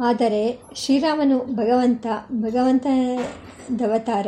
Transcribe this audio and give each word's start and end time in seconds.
ಆದರೆ 0.00 0.62
ಶ್ರೀರಾಮನು 0.74 1.38
ಭಗವಂತ, 1.38 2.06
ಭಗವಂತನದವತಾರ 2.32 4.26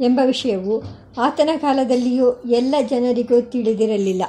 ಎಂಬ 0.00 0.20
ವಿಷಯವು 0.24 0.82
ಆತನ 1.20 1.48
ಕಾಲದಲ್ಲಿಯೂ 1.56 2.42
ಎಲ್ಲ 2.50 2.74
ಜನರಿಗೂ 2.90 3.40
ತಿಳಿದಿರಲಿಲ್ಲ. 3.40 4.22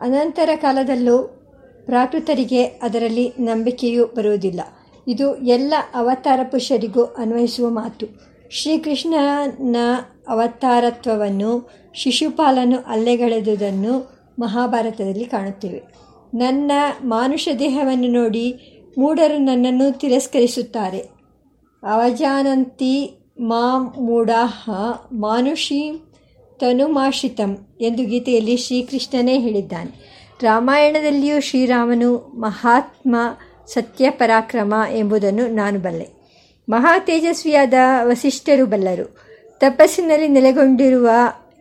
ಅನಂತರ 0.00 0.48
ಕಾಲದಲ್ಲೂ 0.56 1.22
ಪ್ರಾಕೃತರಿಗೆ 1.86 2.64
ಅದರಲ್ಲಿ 2.64 3.32
ನಂಬಿಕೆಯೂ 3.38 4.06
ಬರುವುದಿಲ್ಲ. 4.06 4.60
ಇದು 5.08 5.36
ಎಲ್ಲ 5.36 5.74
ಅವತಾರ 5.94 6.40
ಪುರುಷರಿಗೂ 6.42 7.04
ಅನ್ವಯಿಸುವ 7.04 7.70
ಮಾತು. 7.70 8.06
ಶ್ರೀಕೃಷ್ಣನ 8.50 9.76
ಅವತಾರತ್ವವನ್ನು 10.28 11.70
ಶಿಶುಪಾಲನು 11.94 12.78
ಅಲ್ಲೆಗಳೆದುದನ್ನು 12.86 14.16
ಮಹಾಭಾರತದಲ್ಲಿ 14.38 15.24
ಕಾಣುತ್ತೇವೆ. 15.24 16.05
ನನ್ನ 16.34 16.72
ಮಾನುಷ 17.04 17.48
ದೇಹವನ್ನು 17.58 18.08
ನೋಡಿ 18.08 18.72
ಮೂಢರು 18.98 19.38
ನನ್ನನ್ನು 19.38 19.98
ತಿರಸ್ಕರಿಸುತ್ತಾರೆ. 19.98 20.98
ಅವಜಾನಂತಿ 21.82 23.18
ಮಾಂ 23.40 23.94
ಮೂಢಾಹ 24.00 24.70
ಮಾನುಷಿ 25.12 26.02
ತನುಮಾಶ್ರಿತಂ 26.60 27.66
ಎಂದು 27.80 28.04
ಗೀತೆಯಲ್ಲಿ 28.04 28.56
ಶ್ರೀಕೃಷ್ಣನೇ 28.56 29.38
ಹೇಳಿದ್ದಾನೆ. 29.38 30.16
ರಾಮಾಯಣದಲ್ಲಿಯೂ 30.42 31.40
ಶ್ರೀರಾಮನು 31.40 32.16
ಮಹಾತ್ಮ 32.16 33.16
ಸತ್ಯ 33.66 34.10
ಪರಾಕ್ರಮ 34.10 34.74
ಎಂಬುದನ್ನು 34.90 35.54
ನಾನು 35.54 35.78
ಬಲ್ಲೆ. 35.78 36.08
ಮಹಾ 36.68 36.98
ತೇಜಸ್ವಿಯಾದ 36.98 37.74
ವಸಿಷ್ಠರು 38.02 38.66
ಬಲ್ಲರು. 38.66 39.16
ತಪಸ್ಸಿನಲ್ಲಿ 39.58 40.28
ನೆಲೆಗೊಂಡಿರುವ 40.28 41.10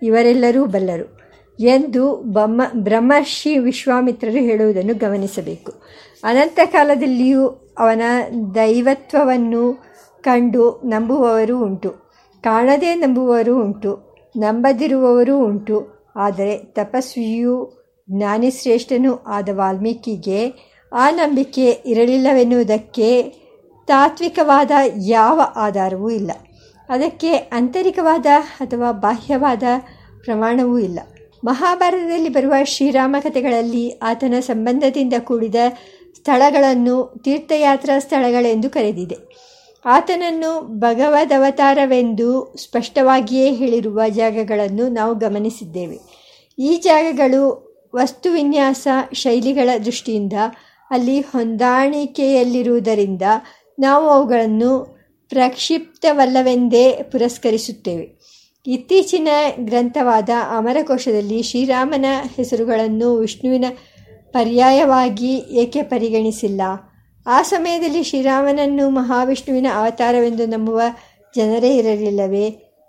ಇವರೆಲ್ಲರೂ 0.04 0.66
ಬಲ್ಲರು. 0.66 1.15
ಎಂದು 1.60 2.16
ಬಮ್ಮ, 2.16 2.62
ಬ್ರಹ್ಮರ್ಷಿ 2.74 3.58
ವಿಶ್ವಾಮಿತ್ರರು 3.58 4.38
ಹೇಳುವುದನ್ನು 4.38 4.94
ಗಮನಿಸಬೇಕು. 4.94 5.72
ಅನಂತ 6.24 6.60
ಕಾಲದಲ್ಲಿಯೂ 6.66 7.48
ಅವನ 7.80 8.02
ದೈವತ್ವವನ್ನು 8.56 9.84
ಕಂಡು 10.22 10.82
ನಂಬುವವರು 10.86 11.60
ಉಂಟು. 11.60 11.90
ಕಾಣದೇ 12.44 12.96
ನಂಬುವವರು 12.96 13.64
ಉಂಟು. 13.64 14.16
ನಂಬದಿರುವವರೂ 14.38 15.40
ಉಂಟು. 15.40 15.96
ಆದರೆ 16.16 16.58
ತಪಸ್ವಿಯೂ 16.58 17.72
ಜ್ಞಾನಿಶ್ರೇಷ್ಠನೂ 18.12 19.14
ಆದ 19.14 19.50
ವಾಲ್ಮೀಕಿಗೆ 19.52 20.54
ಆ 20.94 21.10
ನಂಬಿಕೆ 21.10 21.70
ಇರಲಿಲ್ಲವೆನ್ನುವುದಕ್ಕೆ 21.86 23.24
ತಾತ್ವಿಕವಾದ 23.88 24.72
ಯಾವ 24.98 25.42
ಆಧಾರವೂ 25.56 26.10
ಇಲ್ಲ. 26.10 26.32
ಅದಕ್ಕೆ 26.90 27.34
ಆಂತರಿಕವಾದ 27.34 28.26
ಅಥವಾ 28.60 28.92
ಬಾಹ್ಯವಾದ 28.92 29.64
ಪ್ರಮಾಣವೂ 30.24 30.78
ಇಲ್ಲ. 30.78 31.00
ಮಹಾಭಾರತದಲ್ಲಿ 31.46 32.30
ಬರುವ 32.30 32.54
ಶ್ರೀರಾಮ 32.64 33.16
ಕಥೆಗಳಲ್ಲಿ 33.20 34.00
ಆತನ 34.04 34.34
ಸಂಬಂಧದಿಂದ 34.40 35.14
ಕೂಡಿದ 35.20 35.56
ಸ್ಥಳಗಳನ್ನು 36.16 37.22
ತೀರ್ಥಯಾತ್ರಾ 37.24 38.00
ಸ್ಥಳಗಳೆಂದು 38.00 38.70
ಕರೆದಿದೆ. 38.70 39.16
ಆತನನ್ನು 39.86 40.80
ಭಗವದವತಾರವೆಂದು 40.80 42.56
ಸ್ಪಷ್ಟವಾಗಿಯೇ 42.62 43.52
ಹೇಳಿರುವ 43.52 44.02
ಜಾಗಗಳನ್ನು 44.10 44.88
ನಾವು 44.88 45.16
ಗಮನಿಸಿದ್ದೇವೆ. 45.16 46.00
ಈ 46.60 46.78
ಜಾಗಗಳು 46.78 47.66
ವಸ್ತುವಿನ್ಯಾಸ 47.96 48.88
ಶೈಲಿಗಳ 49.14 49.70
ದೃಷ್ಟಿಯಿಂದ 49.86 50.34
ಅಲ್ಲಿ 50.92 51.20
ಹೊಂದಾಣಿಕೆಯಲ್ಲಿರುವುದರಿಂದ 51.20 53.22
ನಾವು 53.80 54.10
ಅವುಗಳನ್ನು 54.10 54.96
ಪ್ರಕ್ಷಿಪ್ತವಲ್ಲವೆಂದೇ 55.30 57.04
ಪುರಸ್ಕರಿಸುತ್ತೇವೆ. 57.12 58.35
ಇತ್ತೀಚಿನ 58.68 59.28
ಗ್ರಂಥವಾದ 59.60 60.30
ಅಮರಕೋಶದಲ್ಲಿ 60.58 61.44
ಶ್ರೀರಾಮನ 61.44 62.06
ಹೆಸರುಗಳನ್ನು 62.36 63.16
ವಿಷ್ಣುವಿನ 63.16 63.66
ಪರ್ಯಾಯವಾಗಿ 64.32 65.36
ಏಕೆ 65.36 65.82
ಪರಿಗಣಿಸಿಲ್ಲ? 65.82 66.62
ಆ 67.28 67.42
ಸಮಯದಲ್ಲಿ 67.42 68.04
ಶ್ರೀರಾಮನನ್ನು 68.04 68.90
ಮಹಾವಿಷ್ಣುವಿನ 68.90 69.68
ಅವತಾರವೆಂದು 69.76 70.46
ನಂಬುವ 70.46 70.82
ಜನರೇ 71.36 71.78
ಇರಲಿಲ್ಲವೇ? 71.78 72.46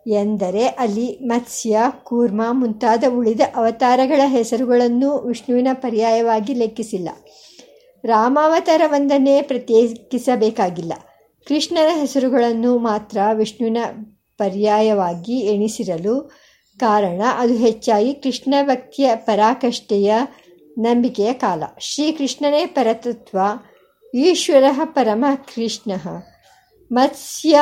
ಎಂದರೆ 0.07 0.67
ಅಲ್ಲಿ 0.67 1.19
ಮತ್ಸ್ಯ, 1.23 1.79
ಕೂರ್ಮ 2.03 2.43
ಮುಂತಾದ 2.51 3.05
ಉಳಿದ 3.09 3.41
ಅವತಾರಗಳ 3.57 4.21
ಹೆಸರುಗಳನ್ನು 4.27 5.19
ವಿಷ್ಣುವಿನ 5.19 5.69
ಪರ್ಯಾಯವಾಗಿ 5.73 6.55
ಲೆಕ್ಕಿಸಿಲ್ಲ. 6.55 7.09
ರಾಮಾವತಾರವೊಂದನ್ನೇ 8.05 9.43
ಪ್ರತ್ಯೇಕಿಸಬೇಕಾಗಿಲ್ಲ. 9.43 10.93
ಕೃಷ್ಣನ 11.49 12.01
ಹೆಸರುಗಳನ್ನು 12.01 12.79
ಮಾತ್ರ 12.79 13.19
ವಿಷ್ಣುವಿನ 13.33 13.77
ಪರ್ಯಾಯವಾಗಿ 14.39 15.39
ಎಣಿಸಿರಲು 15.39 16.31
ಕಾರಣ 16.79 17.23
ಅದು 17.39 17.55
ಹೆಚ್ಚಾಗಿ 17.55 18.15
ಕೃಷ್ಣ 18.15 18.55
ಭಕ್ತಿಯ 18.63 19.11
ಪರಾಕಷ್ಟೆಯ 19.15 20.15
ನಂಬಿಕೆಯ 20.79 21.33
ಕಾಲ. 21.33 21.63
ಶ್ರೀಕೃಷ್ಣನೇ 21.81 22.67
ಪರತತ್ವ, 22.67 23.39
ಈಶ್ವರ 24.15 24.65
ಪರಮ 24.85 25.25
ಕೃಷ್ಣ. 25.55 25.93
ಮತ್ಸ್ಯ 26.93 27.61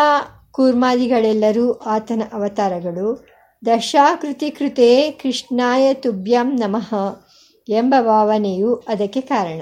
ಕೂರ್ಮಾದಿಗಳೆಲ್ಲರೂ 0.50 1.72
ಆತನ 1.72 2.22
ಅವತಾರಗಳು. 2.32 3.26
ದಶಾಕೃತಿ 3.66 4.50
ಕೃತೇ 4.50 5.10
ಕೃಷ್ಣಾಯ 5.10 5.94
ತುಭ್ಯಂ 5.94 6.58
ನಮಃ 6.58 6.94
ಎಂಬ 7.68 7.94
ಭಾವನೆಯು 8.00 8.74
ಅದಕ್ಕೆ 8.74 9.20
ಕಾರಣ. 9.20 9.60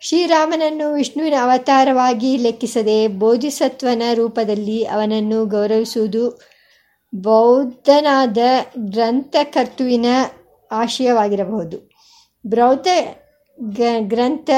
ಶ್ರೀರಾಮನನ್ನು 0.00 0.94
ವಿಷ್ಣುವಿನ 0.94 1.34
ಅವತಾರವಾಗಿ 1.42 2.36
ಲೆಕ್ಕಿಸದೆ 2.36 3.08
ಬೋಧಿಸತ್ವನ 3.08 4.02
ರೂಪದಲ್ಲಿ 4.14 4.84
ಅವನನ್ನು 4.84 5.46
ಗೌರವಿಸುವುದು 5.46 6.53
ಬೌದ್ಧನಾದ 7.14 8.38
ಗ್ರಂಥಕರ್ತುವಿನ 8.78 10.06
ಆಶಯವಾಗಿರಬಹುದು. 10.72 11.90
ಬೌದ್ಧ 12.46 12.86
ಗ್ರಂಥ 14.00 14.50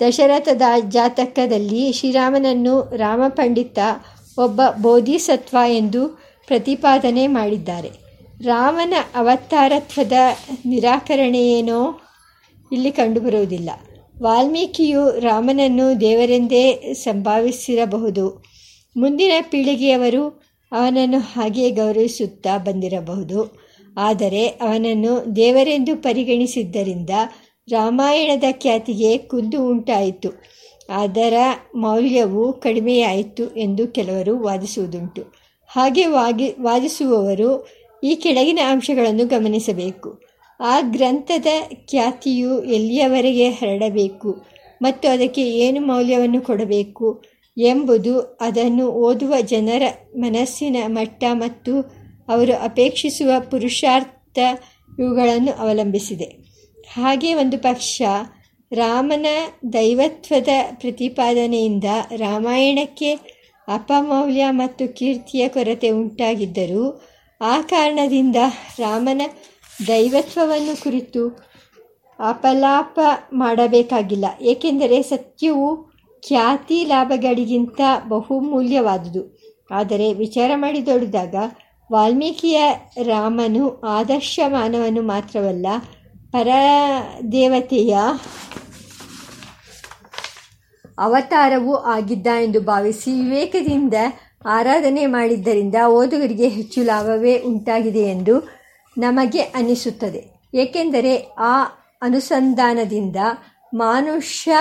ದಶರಥದ 0.00 0.62
ಜಾತಕದಲ್ಲಿ 0.88 1.92
ಶ್ರೀರಾಮನನ್ನು 1.92 2.96
ರಾಮಪಂಡಿತ 2.96 3.78
ಒಬ್ಬ 4.38 4.60
ಬೋಧಿಸತ್ವ 4.82 5.56
ಎಂದು 5.68 6.08
ಪ್ರತಿಪಾದನೆ 6.46 7.26
ಮಾಡಿದ್ದಾರೆ. 7.26 7.90
ರಾಮನ 8.42 8.94
ಅವತಾರತ್ವದ 9.14 10.12
ನಿರಾಕರಣೆಯೇನೋ 10.66 12.00
ಇಲ್ಲಿ 12.72 12.92
ಕಂಡುಬರುವುದಿಲ್ಲ. 12.92 13.70
ವಾಲ್ಮೀಕಿಯು 14.22 15.20
ರಾಮನನ್ನು 15.20 16.00
ದೇವರೆಂದೇ 16.00 16.94
ಸಂಭಾವಿಸಿರಬಹುದು. 16.94 18.44
ಮುಂದಿನ 18.96 19.32
ಪೀಳಿಗೆಯವರು 19.50 20.45
ಅವನನ್ನು 20.72 21.18
ಹಾಗೆಯೇ 21.18 21.70
ಗೌರವಿಸುತ್ತಾ 21.70 22.58
ಬಂದಿರಬಹುದು. 22.58 23.66
ಆದರೆ 23.96 24.46
ಅವನನ್ನು 24.46 25.36
ದೇವರೆಂದು 25.36 25.96
ಪರಿಗಣಿಸಿದ್ದರಿಂದ 25.96 27.10
ರಾಮಾಯಣದ 27.68 28.44
ಖ್ಯಾತಿಗೆ 28.52 29.18
ಕುಂದು 29.18 29.68
ಉಂಟಾಯಿತು. 29.68 30.30
ಅದರ 30.88 31.34
ಮೌಲ್ಯವು 31.74 32.52
ಕಡಿಮೆಯಾಯಿತು 32.52 33.56
ಎಂದು 33.56 33.88
ಕೆಲವರು 33.88 34.42
ವಾದಿಸುವುದುಂಟು. 34.42 35.22
ಹಾಗೆ 35.66 36.06
ವಾಗಿ, 36.06 36.54
ವಾದಿಸುವವರು 36.60 37.66
ಈ 38.04 38.14
ಕೆಳಗಿನ 38.14 38.58
ಅಂಶಗಳನ್ನು 38.66 39.26
ಗಮನಿಸಬೇಕು. 39.26 40.20
ಆ 40.60 40.80
ಗ್ರಂಥದ 40.80 41.46
ಖ್ಯಾತಿಯು 41.86 42.62
ಎಲ್ಲಿಯವರೆಗೆ 42.64 43.48
ಹರಡಬೇಕು 43.48 44.44
ಮತ್ತು 44.82 45.08
ಅದಕ್ಕೆ 45.08 45.42
ಏನು 45.42 45.80
ಮೌಲ್ಯವನ್ನು 45.80 46.40
ಕೊಡಬೇಕು? 46.40 47.22
ಎಂಬುದು 47.56 48.20
ಅದನ್ನು 48.20 48.86
ಓದುವ 48.86 49.34
ಜನರ 49.40 49.82
ಮನಸ್ಸಿನ 50.16 50.76
ಮಟ್ಟ 50.86 51.24
ಮತ್ತು 51.32 51.80
ಅವರು 52.28 52.62
ಅಪೇಕ್ಷಿಸುವ 52.62 53.30
ಪುರುಷಾರ್ಥ 53.50 54.38
ಇವುಗಳನ್ನು 54.98 55.52
ಅವಲಂಬಿಸಿದೆ. 55.52 56.24
ಹಾಗೆ 56.88 57.34
ಒಂದು 57.34 57.58
ಪಕ್ಷ 57.58 58.02
ರಾಮನ 58.72 59.26
ದೈವತ್ವದ 59.72 60.48
ಪ್ರತಿಪಾದನೆಯಿಂದ 60.74 61.84
ರಾಮಾಯಣಕ್ಕೆ 62.16 63.14
ಅಪಮೌಲ್ಯ 63.68 64.46
ಮತ್ತು 64.50 64.96
ಕೀರ್ತಿಯ 64.96 65.48
ಕೊರತೆ 65.48 65.90
ಉಂಟಾಗಿದ್ದರೂ 65.90 67.02
ಆ 67.40 67.60
ಕಾರಣದಿಂದ 67.60 68.36
ರಾಮನ 68.78 69.22
ದೈವತ್ವವನ್ನು 69.88 70.82
ಕುರಿತು 70.82 71.28
ಅಪಲಾಪ 72.18 73.00
ಮಾಡಬೇಕಾಗಿಲ್ಲ. 73.32 74.24
ಏಕೆಂದರೆ 74.40 75.02
ಸತ್ಯವು 75.02 75.85
ಖ್ಯಾತಿ 76.26 76.84
ಲಾಭಗಳಿಗಿಂತ 76.84 77.80
ಬಹುಮೂಲ್ಯವಾದುದು. 78.08 79.22
ಆದರೆ 79.70 80.12
ವಿಚಾರ 80.12 80.50
ಮಾಡಿ 80.54 80.80
ನೋಡಿದಾಗ 80.80 81.34
ವಾಲ್ಮೀಕಿಯ 81.92 82.58
ರಾಮನು 83.02 83.64
ಆದರ್ಶ 83.88 84.40
ಮಾನವನು 84.46 85.02
ಮಾತ್ರವಲ್ಲ, 85.02 85.66
ಪರದೇವತೆಯ 86.32 87.94
ಅವತಾರವೂ 90.98 91.74
ಆಗಿದ್ದ 91.74 92.26
ಎಂದು 92.42 92.60
ಭಾವಿಸಿ 92.60 93.10
ವಿವೇಕದಿಂದ 93.12 93.94
ಆರಾಧನೆ 94.46 95.06
ಮಾಡಿದ್ದರಿಂದ 95.06 95.74
ಓದುಗರಿಗೆ 95.88 96.48
ಹೆಚ್ಚು 96.48 96.80
ಲಾಭವೇ 96.82 97.34
ಉಂಟಾಗಿದೆ 97.38 98.04
ಎಂದು 98.10 98.34
ನಮಗೆ 98.96 99.42
ಅನ್ನಿಸುತ್ತದೆ 99.58 100.22
ಏಕೆಂದರೆ 100.54 101.12
ಆ 101.46 101.54
ಅನುಸಂಧಾನದಿಂದ 102.02 103.18
ಮಾನುಷ್ಯ 103.72 104.52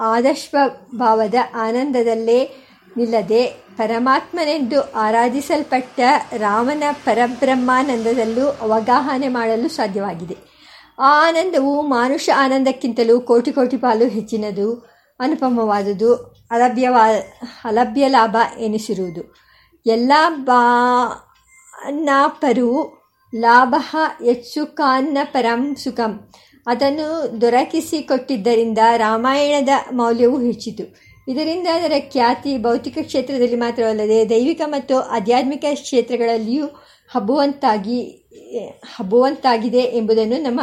ಆದರ್ಶಭಾವದ 0.00 1.34
ಆನಂದದಲ್ಲೇ 1.54 2.50
ನಿಲ್ಲದೆ 2.96 3.56
ಪರಮಾತ್ಮನೆಂದು 3.76 4.92
ಆರಾಧಿಸಲ್ಪಟ್ಟ 4.92 6.00
ರಾಮನ 6.36 6.82
ಪರಬ್ರಹ್ಮಾನಂದದಲ್ಲೂ 7.04 8.46
ಅವಗಾಹನೆ 8.46 9.28
ಮಾಡಲು 9.28 9.68
ಸಾಧ್ಯವಾಗಿದೆ. 9.68 10.36
ಆ 10.98 11.28
ಆನಂದವು 11.28 11.82
ಮಾನುಷ 11.82 12.30
ಆನಂದಕ್ಕಿಂತಲೂ 12.36 13.20
ಕೋಟಿ 13.20 13.52
ಕೋಟಿ 13.52 13.76
ಪಾಲು 13.76 14.08
ಹೆಚ್ಚಿನದು, 14.08 14.86
ಅನುಪಮವಾದುದು, 15.20 16.38
ಅಲಭ್ಯವಾ, 16.50 17.06
ಅಲಭ್ಯ 17.64 18.08
ಲಾಭ 18.08 18.36
ಎನಿಸಿರುವುದು. 18.58 19.34
ಎಲ್ಲ 19.86 20.12
ಬಾನಾಪರು 20.28 22.98
ಲಾಭ 23.34 23.74
ಕಾನ್ನ 24.74 25.18
ಪರಂ 25.24 25.76
ಸುಖಂ. 25.76 26.20
ಅದನ್ನು 26.66 27.40
ದೊರಕಿಸಿಕೊಟ್ಟಿದ್ದರಿಂದ 27.40 28.78
ರಾಮಾಯಣದ 28.96 29.68
ಮೌಲ್ಯವೂ 29.92 30.38
ಹೆಚ್ಚಿತು. 30.38 31.08
ಇದರಿಂದ 31.28 31.66
ಅದರ 31.74 31.92
ಖ್ಯಾತಿ 32.10 32.58
ಭೌತಿಕ 32.58 32.98
ಕ್ಷೇತ್ರದಲ್ಲಿ 33.02 33.56
ಮಾತ್ರವಲ್ಲದೆ 33.56 34.28
ದೈವಿಕ 34.30 34.60
ಮತ್ತು 34.64 34.98
ಆಧ್ಯಾತ್ಮಿಕ 34.98 35.64
ಕ್ಷೇತ್ರಗಳಲ್ಲಿಯೂ 35.74 36.66
ಹಬ್ಬುವಂತಾಗಿ 37.14 38.00
ಹಬ್ಬುವಂತಾಗಿದೆ 38.96 39.78
ಎಂಬುದನ್ನು 39.78 40.42
ನಮ್ಮ, 40.42 40.60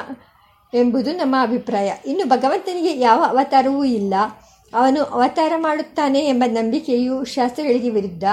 ಎಂಬುದು 0.74 1.12
ನಮ್ಮ 1.12 1.36
ಅಭಿಪ್ರಾಯ. 1.42 1.94
ಇನ್ನು 2.06 2.25
ಭಗವಂತನಿಗೆ 2.25 3.00
ಯಾವ 3.00 3.24
ಅವತಾರವೂ 3.27 3.83
ಇಲ್ಲ. 3.83 4.13
ಅವನು 4.74 5.03
ಅವತಾರ 5.03 5.53
ಮಾಡುತ್ತಾನೆ 5.57 6.19
ಎಂಬ 6.19 6.44
ನಂಬಿಕೆಯು 6.47 7.24
ಶಾಸ್ತ್ರಗಳಿಗೆ 7.24 7.89
ವಿರುದ್ಧ, 7.89 8.24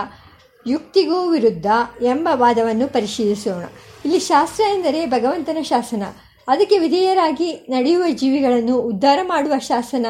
ಯುಕ್ತಿಗೂ 0.67 1.29
ವಿರುದ್ಧ 1.29 1.67
ಎಂಬ 2.03 2.29
ವಾದವನ್ನು 2.33 2.89
ಪರಿಶೀಲಿಸೋಣ. 2.89 3.65
ಇಲ್ಲಿ 4.05 4.21
ಶಾಸ್ತ್ರ 4.21 4.65
ಎಂದರೆ 4.75 5.07
ಭಗವಂತನ 5.07 5.59
ಶಾಸನ. 5.63 6.03
ಅದಕ್ಕೆ 6.49 6.79
ವಿಧೇಯರಾಗಿ 6.79 7.67
ನಡೆಯುವ 7.69 8.05
ಜೀವಿಗಳನ್ನು 8.11 8.79
ಉದ್ಧಾರ 8.79 9.19
ಮಾಡುವ 9.23 9.59
ಶಾಸನ 9.59 10.07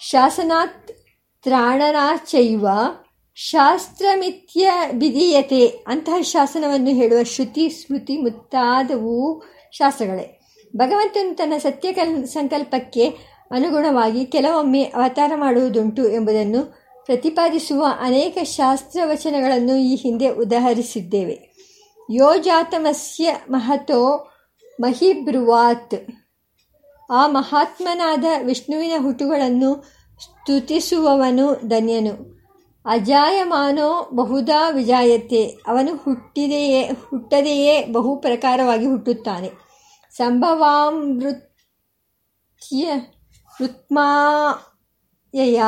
ಶಾಸನಾತ್ 0.00 0.92
ತ್ರಾಣನಾಚೈವ 1.42 2.66
ಶಾಸ್ತ್ರಮಿತ್ಯ 3.34 4.72
ವಿಧೀಯತೆ 4.92 5.66
ಅಂತಹ 5.66 6.20
ಶಾಸನವನ್ನು 6.20 6.90
ಹೇಳುವ 6.90 7.22
ಶ್ರುತಿ 7.22 7.68
ಸ್ಮೃತಿ 7.68 8.16
ಮುತ್ತಾದವು 8.16 9.42
ಶಾಸ್ತ್ರಗಳೇ 9.72 10.40
ಭಗವಂತನು 10.76 11.34
ತನ್ನ 11.34 11.52
ಸತ್ಯ 11.56 11.92
ಕಲ್, 11.92 12.26
ಸಂಕಲ್ಪಕ್ಕೆ 12.26 13.08
ಅನುಗುಣವಾಗಿ 13.50 14.26
ಕೆಲವೊಮ್ಮೆ 14.26 14.82
ಅವತಾರ 14.82 15.32
ಮಾಡುವುದುಂಟು 15.34 16.08
ಎಂಬುದನ್ನು 16.08 16.64
ಪ್ರತಿಪಾದಿಸುವ 17.06 17.86
ಅನೇಕ 18.00 18.38
ಶಾಸ್ತ್ರ 18.42 19.00
ವಚನಗಳನ್ನು 19.04 19.76
ಈ 19.76 19.94
ಹಿಂದೆ 19.94 20.28
ಉದಾಹರಿಸಿದ್ದೇವೆ. 20.28 21.52
ಯೋಜಾತಮಸ್ಯ 22.10 23.34
ಮಹತೋ 23.50 24.31
ಮಹಿಬ್ರುವಾತ್. 24.80 25.94
ಆ 27.10 27.26
ಮಹಾತ್ಮನಾದ 27.26 28.24
ವಿಷ್ಣುವಿನ 28.42 28.92
ಹುಟ್ಟುಗಳನ್ನು 28.98 29.84
ಸ್ತುತಿಸುವವನು 30.20 31.68
ಧನ್ಯನು. 31.68 32.42
ಅಜಾಯಮಾನೋ 32.86 34.10
ಬಹುದಾ 34.14 34.70
ವಿಜಾಯತೆ. 34.70 35.58
ಅವನು 35.66 35.96
ಹುಟ್ಟಿದೆಯೇ, 35.96 36.82
ಹುಟ್ಟದೆಯೇ 36.82 37.86
ಬಹು 37.86 38.16
ಪ್ರಕಾರವಾಗಿ 38.16 38.86
ಹುಟ್ಟುತ್ತಾನೆ. 38.86 39.50
ಸಂಭವಾಮೃತ್ಯ 40.16 42.92
ಋತ್ಮಾಯ 43.60 45.62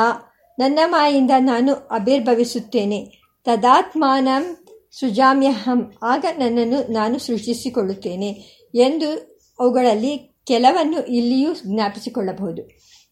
ನನ್ನ 0.59 0.79
ಮಾಯಿಂದ 0.85 1.31
ನಾನು 1.39 1.73
ಅಭಿರ್ಭವಿಸುತ್ತೇನೆ. 1.73 3.11
ತದಾತ್ಮಾನಂ 3.43 4.57
ಸೃಜಾಮ್ಯಹಂ. 4.99 5.93
ಆಗ 6.03 6.25
ನನ್ನನ್ನು 6.37 6.91
ನಾನು 6.91 7.19
ಸೃಷ್ಟಿಸಿಕೊಳ್ಳುತ್ತೇನೆ. 7.19 8.55
ಎಂದು 8.75 9.39
ಅವುಗಳಲ್ಲಿ 9.59 10.41
ಕೆಲವನ್ನು 10.47 11.05
ಇಲ್ಲಿಯೂ 11.05 11.53
ಜ್ಞಾಪಿಸಿಕೊಳ್ಳಬಹುದು. 11.53 12.61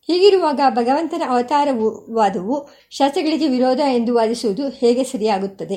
ಹೀಗಿರುವಾಗ 0.08 0.60
ಭಗವಂತನ 0.70 1.22
ಅವತಾರವು 1.28 2.14
ವಾದವು 2.14 2.70
ಶಾಸ್ತ್ರಗಳಿಗೆ 2.90 3.48
ವಿರೋಧ 3.48 3.80
ಎಂದು 3.80 4.16
ವಾದಿಸುವುದು 4.16 4.70
ಹೇಗೆ 4.70 5.04
ಸರಿಯಾಗುತ್ತದೆ 5.04 5.76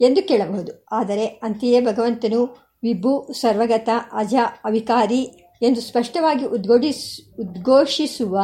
ಎಂದು 0.00 0.28
ಕೇಳಬಹುದು. 0.28 0.84
ಆದರೆ 0.92 1.26
ಅಂತೆಯೇ 1.26 1.80
ಭಗವಂತನು 1.80 2.70
ವಿಭು, 2.82 3.28
ಸರ್ವಗತ, 3.32 3.88
ಅಜ, 4.12 4.34
ಅವಿಕಾರಿ 4.64 5.22
ಎಂದು 5.62 5.80
ಸ್ಪಷ್ಟವಾಗಿ 5.80 6.44
ಉದ್ಘೋಷಿಸ್, 6.44 7.40
ಉದ್ಘೋಷಿಸುವ 7.40 8.38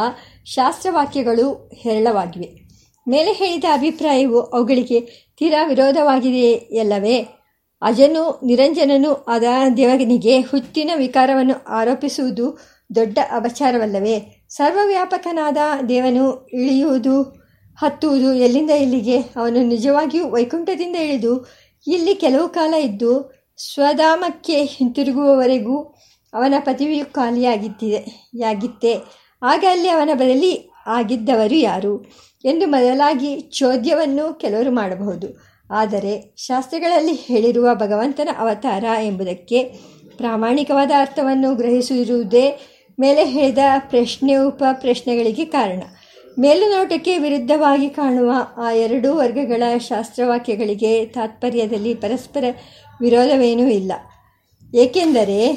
ಶಾಸ್ತ್ರವಾಕ್ಯಗಳು 0.45 1.71
ಹೇರಳವಾಗಿವೆ. 1.75 2.65
ಮೇಲೆ 3.09 3.33
ಹೇಳಿದ 3.33 3.65
ಅಭಿಪ್ರಾಯವು 3.73 4.41
ಅವುಗಳಿಗೆ 4.41 5.01
ತೀರಾ 5.39 5.67
ವಿರೋಧವಾಗಿದೆಯಲ್ಲವೇ 5.67 7.44
ಅಜನು 7.85 8.41
ನಿರಂಜನನು 8.45 9.25
ಆದ 9.29 9.45
ದೇವನಿಗೆ 9.77 10.41
ಹುಟ್ಟಿನ 10.41 10.91
ವಿಕಾರವನ್ನು 10.97 11.55
ಆರೋಪಿಸುವುದು 11.69 12.59
ದೊಡ್ಡ 12.95 13.19
ಅಪಚಾರವಲ್ಲವೇ? 13.31 14.47
ಸರ್ವವ್ಯಾಪಕನಾದ 14.49 15.57
ದೇವನು 15.89 16.47
ಇಳಿಯುವುದು, 16.53 17.23
ಹತ್ತುವುದು 17.79 18.35
ಎಲ್ಲಿಂದ 18.35 18.71
ಇಲ್ಲಿಗೆ 18.71 19.19
ಅವನು 19.19 19.63
ನಿಜವಾಗಿಯೂ 19.63 20.31
ವೈಕುಂಠದಿಂದ 20.31 20.97
ಇಳಿದು 20.97 21.33
ಇಲ್ಲಿ 21.87 22.15
ಕೆಲವು 22.15 22.49
ಕಾಲ 22.49 22.75
ಇದ್ದು 22.75 23.13
ಸ್ವಧಾಮಕ್ಕೆ 23.73 24.63
ಹಿಂತಿರುಗುವವರೆಗೂ 24.65 25.77
ಅವನ 26.35 26.55
ಪದವಿಯು 26.59 27.13
ಖಾಲಿಯಾಗಿದ್ದಿದೆ 27.13 28.31
ಯಾಗಿತ್ತೆ? 28.35 28.93
ಆಗ 29.43 29.65
ಅಲ್ಲಿ 29.71 29.89
ಅವನ 29.89 30.11
ಬದಲಿ 30.15 30.53
ಆಗಿದ್ದವರು 30.87 31.55
ಯಾರು? 31.55 31.95
ಎಂದು 32.45 32.67
ಮೊದಲಾಗಿ 32.67 33.41
ಚೋದ್ಯವನ್ನು 33.41 34.35
ಕೆಲವರು 34.35 34.71
ಮಾಡಬಹುದು. 34.75 35.54
ಆದರೆ 35.75 36.35
ಶಾಸ್ತ್ರಗಳಲ್ಲಿ 36.37 37.13
ಹೇಳಿರುವ 37.13 37.75
ಭಗವಂತನ 37.75 38.29
ಅವತಾರ 38.39 38.85
ಎಂಬುದಕ್ಕೆ 39.03 39.65
ಪ್ರಾಮಾಣಿಕವಾದ 40.17 40.91
ಅರ್ಥವನ್ನು 40.99 41.55
ಗ್ರಹಿಸಿರುವುದೇ 41.55 42.59
ಮೇಲೆ 43.01 43.25
ಹೇಳಿದ 43.25 43.59
ಪ್ರಶ್ನೆ 43.79 44.37
ಉಪ 44.37 44.65
ಪ್ರಶ್ನೆಗಳಿಗೆ 44.73 45.45
ಕಾರಣ. 45.45 45.83
ಮೇಲುನೋಟಕ್ಕೆ 46.39 47.19
ವಿರುದ್ಧವಾಗಿ 47.19 47.91
ಕಾಣುವ 47.91 48.33
ಆ 48.57 48.73
ಎರಡೂ 48.73 49.15
ವರ್ಗಗಳ 49.15 49.79
ಶಾಸ್ತ್ರವಾಕ್ಯಗಳಿಗೆ 49.79 51.07
ತಾತ್ಪರ್ಯದಲ್ಲಿ 51.07 51.95
ಪರಸ್ಪರ 51.95 52.45
ವಿರೋಧವೇನೂ 53.01 53.67
ಇಲ್ಲ. 53.67 53.93
ಏಕೆಂದರೆ 54.75 55.53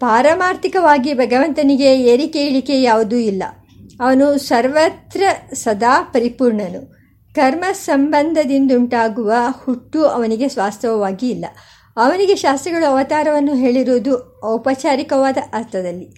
ಪಾರಮಾರ್ಥಿಕವಾಗಿ 0.00 1.14
ಭಗವಂತನಿಗೆ 1.14 2.00
ಏರಿಕೆ 2.00 2.46
ಇಳಿಕೆ 2.46 2.82
ಯಾವುದೂ 2.82 3.16
ಇಲ್ಲ. 3.16 3.42
ಅವನು 4.00 4.38
ಸರ್ವತ್ರ 4.38 5.22
ಸದಾ 5.54 6.02
ಪರಿಪೂರ್ಣನು. 6.02 7.01
ಕರ್ಮ 7.34 7.64
ಸಂಬಂಧದಿಂದುಂಟಾಗುವ 7.72 9.32
ಹುಟ್ಟು 9.64 10.06
ಅವನಿಗೆ 10.06 10.46
ವಾಸ್ತವವಾಗಿ 10.46 11.30
ಇಲ್ಲ. 11.30 11.44
ಅವನಿಗೆ 11.96 12.36
ಶಾಸ್ತ್ರಗಳು 12.36 12.90
ಅವತಾರವನ್ನು 12.90 13.54
ಹೇಳಿರುವುದು 13.54 14.40
ಔಪಚಾರಿಕವಾದ 14.44 15.36
ಅರ್ಥದಲ್ಲಿ. 15.52 16.08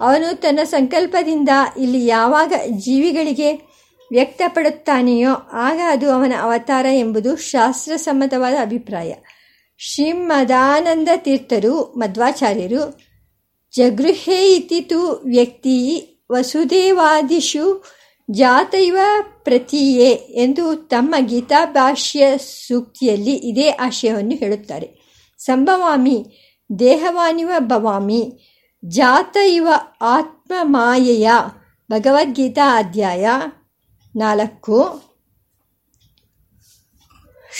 ಅವನು 0.00 0.40
ತನ್ನ 0.40 0.58
ಸಂಕಲ್ಪದಿಂದ 0.64 1.48
ಇಲ್ಲಿ 1.78 2.06
ಯಾವಾಗ 2.06 2.52
ಜೀವಿಗಳಿಗೆ 2.70 3.52
ವ್ಯಕ್ತಪಡುತ್ತಾನೆಯೋ 4.10 5.34
ಆಗ 5.52 5.80
ಅದು 5.86 6.10
ಅವನ 6.10 6.32
ಅವತಾರ 6.40 6.86
ಎಂಬುದು 6.86 7.36
ಶಾಸ್ತ್ರಸಮ್ಮತವಾದ 7.36 8.54
ಅಭಿಪ್ರಾಯ. 8.60 9.14
ಶ್ರೀಮದಾನಂದ 9.78 11.08
ತೀರ್ಥರು, 11.16 11.94
ಮಧ್ವಾಚಾರ್ಯರು, 11.98 13.00
ಜಗೃಹೇ 13.76 14.54
ಇತಿತು 14.54 15.22
ವ್ಯಕ್ತಿ 15.24 16.08
ವಸುದೇವಾದಿಷು 16.32 17.84
ಜಾತೈವ 18.30 18.98
ಪ್ರತಿಯೇ 19.42 20.10
ಎಂದು 20.14 20.74
ತಮ್ಮ 20.74 21.14
ಗೀತಾಭಾಷ್ಯ 21.18 22.38
ಸೂಕ್ತಿಯಲ್ಲಿ 22.38 23.32
ಇದೇ 23.32 23.68
ಆಶಯವನ್ನು 23.68 24.30
ಹೇಳುತ್ತಾರೆ. 24.30 24.98
ಸಂಭವಾಮಿ 25.38 26.26
ದೇಹವಾನಿವ 26.78 27.52
ಭವಾಮಿ 27.58 28.38
ಜಾತ 28.84 29.36
ಇವ 29.46 29.68
ಆತ್ಮಮಾಯೆಯ 30.00 31.30
ಭಗವದ್ಗೀತಾ 31.90 32.78
ಅಧ್ಯಾಯ 32.78 33.26
ನಾಲ್ಕು. 34.16 35.02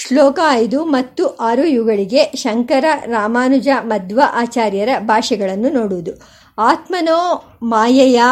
ಶ್ಲೋಕ 0.03 0.39
ಐದು 0.51 0.85
ಮತ್ತು 0.85 1.27
ಆರು 1.27 1.65
ಇವುಗಳಿಗೆ 1.65 2.33
ಶಂಕರ 2.37 2.85
ರಾಮಾನುಜ 3.05 3.69
ಮಧ್ವ 3.83 4.21
ಆಚಾರ್ಯರ 4.33 4.89
ಭಾಷೆಗಳನ್ನು 4.99 5.71
ನೋಡುವುದು. 5.71 6.11
ಆತ್ಮನೋ 6.59 7.45
ಮಾಯೆಯ 7.63 8.23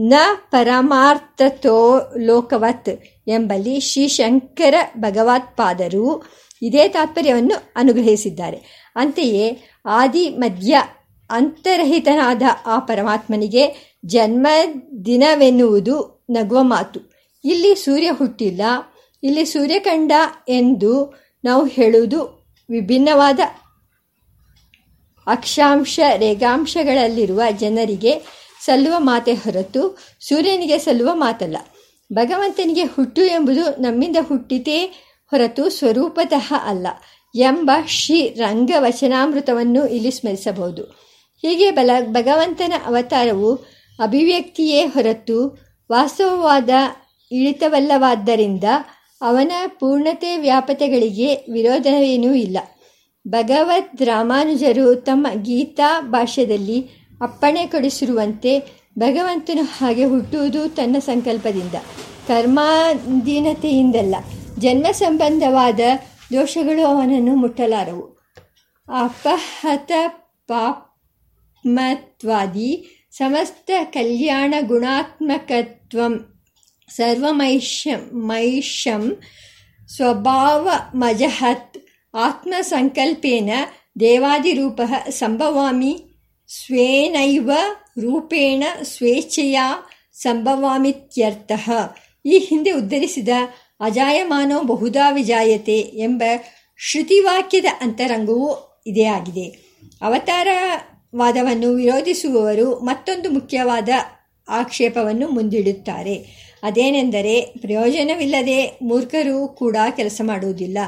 ನ 0.00 0.14
ಪರಮಾರ್ಥತೋ 0.50 2.00
ಲೋಕವತ್ 2.18 2.88
ಎಂಬಲ್ಲಿ 3.28 3.80
ಶ್ರೀ 3.80 4.08
ಶಂಕರ 4.08 4.74
ಭಗವತ್ಪಾದರು 4.98 6.26
ಇದೇ 6.62 6.88
ತಾತ್ಪರ್ಯವನ್ನು 6.88 7.72
ಅನುಗ್ರಹಿಸಿದ್ದಾರೆ. 7.76 8.90
ಅಂತೆಯೇ 8.96 9.58
ಆದಿ 9.86 10.28
ಮಧ್ಯ 10.28 10.82
ಅಂತರಹಿತನಾದ 11.30 12.42
ಆ 12.66 12.78
ಪರಮಾತ್ಮನಿಗೆ 12.78 13.96
ಜನ್ಮ 14.06 14.46
ದಿನವೆನ್ನುವುದು 15.06 16.26
ನಗುವ 16.30 16.62
ಮಾತು. 16.62 17.00
ಇಲ್ಲಿ 17.44 17.74
ಸೂರ್ಯ 17.74 18.10
ಹುಟ್ಟಿಲ್ಲ, 18.10 18.62
ಇಲ್ಲಿ 19.22 19.44
ಸೂರ್ಯಕಂಡ 19.44 20.12
ಎಂದು 20.48 21.14
ನಾವು 21.44 21.66
ಹೇಳುವುದು 21.66 22.20
ವಿಭಿನ್ನವಾದ 22.70 23.40
ಅಕ್ಷಾಂಶ 25.26 26.00
ರೇಖಾಂಶಗಳಲ್ಲಿರುವ 26.16 27.42
ಜನರಿಗೆ 27.50 28.40
ಸಲ್ಲುವ 28.64 28.94
ಮಾತೆ 28.98 29.34
ಹೊರತು 29.34 29.98
ಸೂರ್ಯನಿಗೆ 30.20 30.78
ಸಲ್ಲುವ 30.78 31.10
ಮಾತಲ್ಲ. 31.14 31.56
ಭಗವಂತನಿಗೆ 32.12 32.82
ಹುಟ್ಟು 32.82 33.22
ಎಂಬುದು 33.22 33.82
ನಮ್ಮಿಂದ 33.82 34.16
ಹುಟ್ಟಿತೇ 34.20 34.86
ಹೊರತು 35.30 35.70
ಸ್ವರೂಪತಃ 35.70 36.54
ಅಲ್ಲ 36.64 36.86
ಎಂಬ 37.34 37.70
ಶ್ರೀ 37.86 38.28
ರಂಗವಚನಾಮೃತವನ್ನು 38.28 39.86
ಇಲ್ಲಿ 39.86 40.10
ಸ್ಮರಿಸಬಹುದು. 40.10 40.82
ಹೀಗೆ 41.42 41.70
ಬಲ 41.70 41.90
ಭಗವಂತನ 42.10 42.72
ಅವತಾರವು 42.86 43.54
ಅಭಿವ್ಯಕ್ತಿಯೇ 44.02 44.84
ಹೊರತು 44.84 45.58
ವಾಸ್ತವವಾದ 45.92 46.70
ಇಳಿತವಲ್ಲವಾದ್ದರಿಂದ 47.32 48.64
ಅವನ 49.20 49.52
ಪೂರ್ಣತೆ 49.66 50.36
ವ್ಯಾಪತೆಗಳಿಗೆ 50.36 51.34
ವಿರೋಧವೇನೂ 51.34 52.34
ಇಲ್ಲ. 52.34 52.58
ಭಗವದ್ 53.28 54.02
ರಾಮಾನುಜರು 54.02 54.94
ತಮ್ಮ 54.94 55.26
ಗೀತಾ 55.42 56.00
ಭಾಷ್ಯದಲ್ಲಿ 56.00 56.99
ಅಪ್ಪಣೆ 57.20 57.66
ಕೊಡಿಸಿರುವಂತೆ 57.66 58.80
ಭಗವಂತನು 58.98 59.62
ಹಾಗೆ 59.62 60.04
ಹುಟ್ಟುವುದು 60.04 60.68
ತನ್ನ 60.68 60.96
ಸಂಕಲ್ಪದಿಂದ. 60.98 61.74
ಕರ್ಮಾಧೀನತೆಯಿಂದಲ್ಲ, 62.26 64.16
ಜನ್ಮ 64.58 64.86
ಸಂಬಂಧವಾದ 64.92 65.80
ದೋಷಗಳು 66.32 66.86
ಅವನನ್ನು 66.86 67.34
ಮುಟ್ಟಲಾರವು. 67.36 68.20
ಅಪಹತ 68.88 69.92
ಪಾಪ್ಮತ್ವಾದಿ 70.48 71.00
ಸಮಸ್ತ 73.10 73.70
ಕಲ್ಯಾಣ 73.84 74.54
ಗುಣಾತ್ಮಕತ್ವಂ 74.66 76.14
ಸರ್ವಮೈಷಂ 76.88 78.10
ಮೈಷಂ 78.12 79.16
ಸ್ವಭಾವಮಜಹತ್, 79.96 81.78
ಆತ್ಮಸಂಕಲ್ಪೇನ 82.14 83.50
ದೇವಾದಿರೂಪ 84.00 84.80
ಸಂಭವಾಮಿ 85.08 86.09
ಸ್ವೇನೈವ 86.50 87.50
ರೂಪೇಣ 88.00 88.64
ಸ್ವೇಚ್ಛೆಯ 88.82 89.60
ಸಂಭವಾಮಿತ್ಯರ್ಥ. 90.12 91.52
ಈ 92.26 92.38
ಹಿಂದೆ 92.38 92.70
ಉದ್ಧರಿಸಿದ 92.70 93.28
ಅಜಾಯಮಾನೋ 93.80 94.62
ಬಹುದಾ 94.62 95.10
ವಿಜಾಯತೆ 95.10 95.78
ಎಂಬ 95.78 96.22
ಶ್ರುತಿವಾಕ್ಯದ 96.78 97.64
ಅಂತರಂಗವು 97.80 98.80
ಇದೇ 98.86 99.04
ಆಗಿದೆ. 99.04 99.58
ಅವತಾರವಾದವನ್ನು 100.02 101.72
ವಿರೋಧಿಸುವವರು 101.72 102.78
ಮತ್ತೊಂದು 102.78 103.30
ಮುಖ್ಯವಾದ 103.30 103.88
ಆಕ್ಷೇಪವನ್ನು 104.48 105.28
ಮುಂದಿಡುತ್ತಾರೆ. 105.28 106.26
ಅದೇನೆಂದರೆ, 106.62 107.40
ಪ್ರಯೋಜನವಿಲ್ಲದೆ 107.40 108.78
ಮೂರ್ಖರು 108.82 109.48
ಕೂಡ 109.48 109.76
ಕೆಲಸ 109.96 110.20
ಮಾಡುವುದಿಲ್ಲ. 110.24 110.78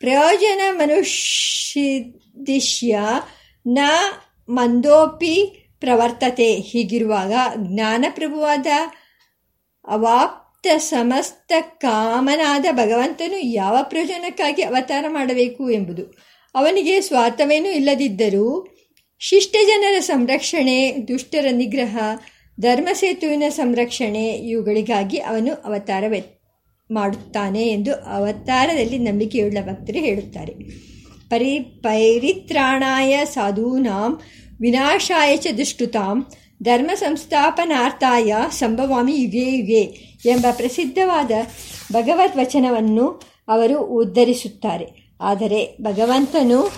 ಪ್ರಯೋಜನ 0.00 0.60
ಮನುಷ್ಯ 0.70 2.00
ನ 3.66 3.78
ಮಂದೋಪಿ 4.48 5.60
ಪ್ರವರ್ತತೆ. 5.80 6.54
ಹೀಗಿರುವಾಗ 6.54 7.32
ಜ್ಞಾನಪ್ರಭುವಾದ 7.56 8.66
ಅವಾಪ್ತ 9.88 10.66
ಸಮಸ್ತ 10.78 11.52
ಕಾಮನಾದ 11.60 12.66
ಭಗವಂತನು 12.72 13.38
ಯಾವ 13.38 13.76
ಪ್ರಯೋಜನಕ್ಕಾಗಿ 13.82 14.62
ಅವತಾರ 14.62 15.04
ಮಾಡಬೇಕು 15.08 15.70
ಎಂಬುದು. 15.70 16.02
ಅವನಿಗೆ 16.54 17.00
ಸ್ವಾರ್ಥವೇನೂ 17.00 17.70
ಇಲ್ಲದಿದ್ದರೂ 17.70 18.76
ಶಿಷ್ಟ 19.18 19.56
ಜನರ 19.66 19.98
ಸಂರಕ್ಷಣೆ, 20.00 20.96
ದುಷ್ಟರ 21.08 21.46
ನಿಗ್ರಹ, 21.50 21.98
ಧರ್ಮಸೇತುವಿನ 22.60 23.42
ಸಂರಕ್ಷಣೆ 23.48 24.28
ಇವುಗಳಿಗಾಗಿ 24.28 25.18
ಅವನು 25.18 25.54
ಅವತಾರವೆ 25.54 26.24
ಮಾಡುತ್ತಾನೆ 26.90 27.62
ಎಂದು 27.62 27.94
ಅವತಾರದಲ್ಲಿ 27.94 28.98
ನಂಬಿಕೆಯುಳ್ಳ 28.98 29.58
ಭಕ್ತರು 29.60 29.98
ಹೇಳುತ್ತಾರೆ. 29.98 30.93
ಪರಿ 31.30 31.58
ಪೈರಿತ್ರಾಣಾಯ 31.58 33.24
ಸಾಧೂನಾಂ 33.24 34.20
ವಿನಾಶಾಯ 34.60 35.36
ಚ 35.36 35.46
ದುಷ್ಟುತಾಂ 35.58 36.26
ಧರ್ಮ 36.62 36.90
ಸಂಸ್ಥಾಪನಾರ್ಥಾಯ 36.94 38.34
ಸಂಭವಾಮಿ 38.50 39.12
ಯುಗೇ 39.16 39.56
ಯುಗೇ 39.56 39.82
ಎಂಬ 40.26 40.46
ಪ್ರಸಿದ್ಧವಾದ 40.52 41.30
ಭಗವದ್ 41.92 42.36
ವಚನವನ್ನು 42.36 43.22
ಅವರು 43.48 43.78
ಉದ್ಧರಿಸುತ್ತಾರೆ. 43.78 44.86
ಆದರೆ 45.20 45.76
ಭಗವಂತನು 45.82 46.70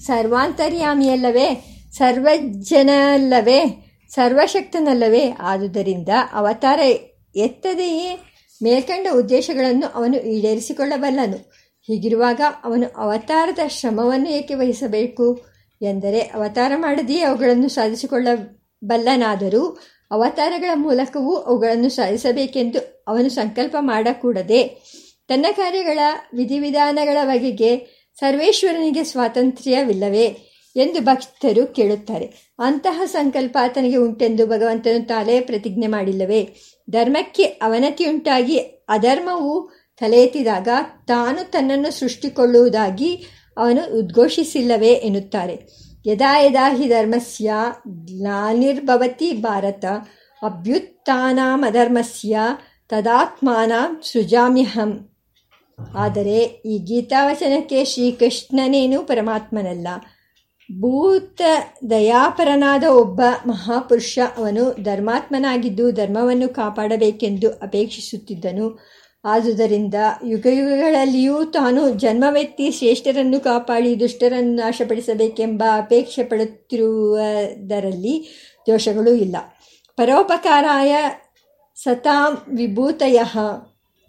ಸರ್ವಾಂತರ್ಯಾಮಿಯಲ್ಲವೇ, 0.00 1.48
ಸರ್ವಜ್ಞನಲ್ಲವೇ, 1.92 3.60
ಸರ್ವಶಕ್ತನಲ್ಲವೇ 4.08 5.30
ಆದುದರಿಂದ 5.40 6.08
ಅವತಾರ 6.32 6.80
ಎತ್ತದೆಯೇ 7.36 8.18
ಮೇಲ್ಕಂಡ 8.62 9.06
ಉದ್ದೇಶಗಳನ್ನು 9.12 9.86
ಅವನು 9.94 10.18
ಈಡೇರಿಸಿಕೊಳ್ಳಬಲ್ಲನು. 10.18 11.38
ಹೀಗಿರುವಾಗ 11.90 12.40
ಅವನು 12.64 12.96
ಅವತಾರದ 12.96 13.58
ಶ್ರಮವನ್ನು 13.68 14.30
ಏಕೆ 14.30 14.54
ವಹಿಸಬೇಕು? 14.54 15.44
ಎಂದರೆ 15.82 16.20
ಅವತಾರ 16.20 16.72
ಮಾಡದೆಯೇ 16.76 17.20
ಅವುಗಳನ್ನು 17.20 17.68
ಸಾಧಿಸಿಕೊಳ್ಳಬಲ್ಲನಾದರೂ 17.68 19.78
ಅವತಾರಗಳ 20.10 20.70
ಮೂಲಕವೂ 20.74 21.34
ಅವುಗಳನ್ನು 21.34 21.88
ಸಾಧಿಸಬೇಕೆಂದು 21.88 23.04
ಅವನು 23.08 23.28
ಸಂಕಲ್ಪ 23.28 23.76
ಮಾಡಕೂಡದೆ 23.80 24.80
ತನ್ನ 25.28 25.46
ಕಾರ್ಯಗಳ 25.52 25.98
ವಿಧಿವಿಧಾನಗಳ 26.34 27.16
ಬಗೆಗೆ 27.24 28.00
ಸರ್ವೇಶ್ವರನಿಗೆ 28.18 29.04
ಸ್ವಾತಂತ್ರ್ಯವಿಲ್ಲವೇ 29.04 30.36
ಎಂದು 30.76 31.00
ಭಕ್ತರು 31.00 31.74
ಕೇಳುತ್ತಾರೆ. 31.74 32.54
ಅಂತಹ 32.58 33.02
ಸಂಕಲ್ಪ 33.06 33.56
ಆತನಿಗೆ 33.60 33.96
ಉಂಟೆಂದು 33.96 34.46
ಭಗವಂತನು 34.46 35.06
ತಾಲೇ 35.06 35.40
ಪ್ರತಿಜ್ಞೆ 35.40 35.86
ಮಾಡಿಲ್ಲವೇ? 35.86 36.56
ಧರ್ಮಕ್ಕೆ 36.90 37.44
ಅವನತಿಯುಂಟಾಗಿ 37.44 38.58
ಅಧರ್ಮವು 38.88 39.79
ತಲೆ 40.00 40.22
ಎತ್ತಿದಾಗ 40.22 40.68
ತಾನು 41.06 41.50
ತನ್ನನ್ನು 41.50 41.90
ಸೃಷ್ಟಿಕೊಳ್ಳುವುದಾಗಿ 41.90 43.26
ಅವನು 43.58 43.98
ಉದ್ಘೋಷಿಸಿಲ್ಲವೇ 43.98 44.88
ಎನ್ನುತ್ತಾರೆ. 44.88 45.66
ಯದಾ 46.06 46.40
ಯದಾ 46.40 46.74
ಹಿ 46.74 46.88
ಧರ್ಮಸ್ಯ 46.88 47.52
ಗ್ಲಾನಿರ್ಭವತಿ 47.88 49.32
ಭಾರತ 49.32 49.84
ಅಭ್ಯುತ್ಥಾನಾಮಧರ್ಮಸ್ಯ 50.42 52.38
ತದಾತ್ಮಾನ 52.88 53.72
ಸೃಜಾಮ್ಯಹಂ. 54.12 55.10
ಆದರೆ 55.94 56.38
ಈ 56.38 56.78
ಗೀತಾವಚನಕ್ಕೆ 56.78 57.84
ಶ್ರೀಕೃಷ್ಣನೇನು 57.84 59.02
ಪರಮಾತ್ಮನಲ್ಲ. 59.02 59.88
ಭೂತ 60.80 61.42
ದಯಾಪರನಾದ 61.90 62.84
ಒಬ್ಬ 62.84 63.20
ಮಹಾಪುರುಷ 63.46 64.18
ಅವನು 64.36 64.82
ಧರ್ಮಾತ್ಮನಾಗಿದ್ದು 64.82 65.90
ಧರ್ಮವನ್ನು 65.90 66.48
ಕಾಪಾಡಬೇಕೆಂದು 66.48 67.50
ಅಪೇಕ್ಷಿಸುತ್ತಿದ್ದನು. 67.50 68.78
ಆದುದರಿಂದ 69.24 69.94
ಯುಗಯುಗಗಳಲ್ಲಿಯೂ 70.26 71.44
ತಾನು 71.44 71.90
ಜನ್ಮವೆತ್ತಿ 71.90 72.70
ಶ್ರೇಷ್ಠರನ್ನು 72.70 73.40
ಕಾಪಾಡಿ 73.40 74.00
ದುಷ್ಟರನ್ನು 74.00 74.54
ನಾಶಪಡಿಸಬೇಕೆಂಬ 74.54 75.62
ಅಪೇಕ್ಷೆ 75.76 76.24
ಪಡುತ್ತಿರುವುದರಲ್ಲಿ 76.24 78.14
ದೋಷಗಳೂ 78.66 79.12
ಇಲ್ಲ. 79.14 79.36
ಪರೋಪಕಾರಾಯ 79.98 80.92
ಸತಾಂ 81.76 82.32
ವಿಭೂತಯ 82.56 83.18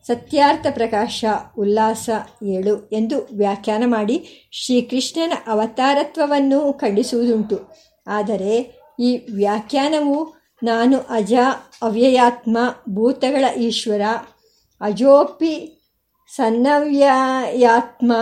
ಸತ್ಯಾರ್ಥ 0.05 0.67
ಪ್ರಕಾಶ 0.69 1.25
ಉಲ್ಲಾಸ 1.57 2.09
ಏಳು 2.43 2.89
ಎಂದು 2.91 3.17
ವ್ಯಾಖ್ಯಾನ 3.37 3.83
ಮಾಡಿ 3.85 4.47
ಶ್ರೀಕೃಷ್ಣನ 4.51 5.33
ಅವತಾರತ್ವವನ್ನು 5.47 6.73
ಖಂಡಿಸುವುದುಂಟು. 6.73 7.57
ಆದರೆ 8.07 8.53
ಈ 8.99 9.09
ವ್ಯಾಖ್ಯಾನವು 9.35 10.17
ನಾನು 10.63 10.97
ಅಜ 10.97 11.33
ಅವ್ಯಯಾತ್ಮ 11.81 12.57
ಭೂತಗಳ 12.89 13.45
ಈಶ್ವರ 13.57 14.01
ಅಜೋಪಿ 14.81 15.81
ಸನ್ನವ್ಯಯಾತ್ಮ 16.35 18.13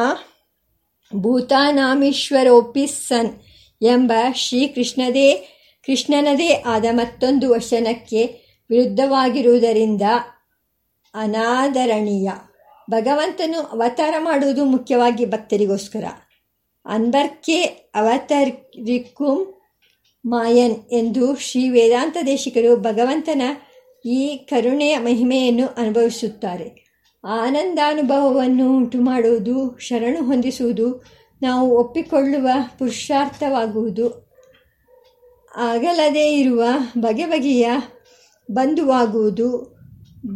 ಭೂತಾನಾಮೀಶ್ವರೋಪಿ 1.16 2.88
ಸನ್ 2.88 3.40
ಎಂಬ 3.82 4.14
ಶ್ರೀಕೃಷ್ಣದೇ, 4.34 5.36
ಕೃಷ್ಣನದೇ 5.86 6.64
ಆದ 6.66 6.86
ಮತ್ತೊಂದು 6.92 7.50
ವಚನಕ್ಕೆ 7.50 8.26
ವಿರುದ್ಧವಾಗಿರುವುದರಿಂದ 8.70 10.02
ಅನಾದರಣೀಯ. 11.14 12.32
ಭಗವಂತನು 12.92 13.60
ಅವತಾರ 13.60 14.14
ಮಾಡುವುದು 14.20 14.66
ಮುಖ್ಯವಾಗಿ 14.66 15.26
ಭಕ್ತರಿಗೋಸ್ಕರ. 15.26 16.04
ಅನ್ಬರ್ಕೆ 16.86 17.64
ಅವತರಿಕುಂ 17.96 19.62
ಮಾಯನ್ 20.26 20.76
ಎಂದು 20.92 21.36
ಶ್ರೀ 21.36 21.70
ವೇದಾಂತ 21.70 22.18
ದೇಶಿಕರು 22.26 22.78
ಭಗವಂತನ 22.78 23.42
ಈ 24.06 24.38
ಕರುಣೆಯ 24.38 24.98
ಮಹಿಮೆಯನ್ನು 24.98 25.68
ಅನುಭವಿಸುತ್ತಾರೆ. 25.68 26.90
ಆನಂದಾನುಭವವನ್ನು 27.24 28.78
ಉಂಟು 28.78 29.02
ಮಾಡುವುದು 29.02 29.78
ಶರಣು 29.78 30.26
ಹೊಂದಿಸುವುದು, 30.26 31.04
ನಾವು 31.42 31.78
ಒಪ್ಪಿಕೊಳ್ಳುವ 31.80 32.50
ಪುರುಷಾರ್ಥವಾಗುವುದು. 32.80 34.30
ಆಗಲದೇ 35.58 36.34
ಇರುವ 36.34 36.64
ಬಗೆ 37.00 37.26
ಬಗೆಯ 37.26 37.70
ಬಂಧುವಾಗುವುದು, 38.52 39.80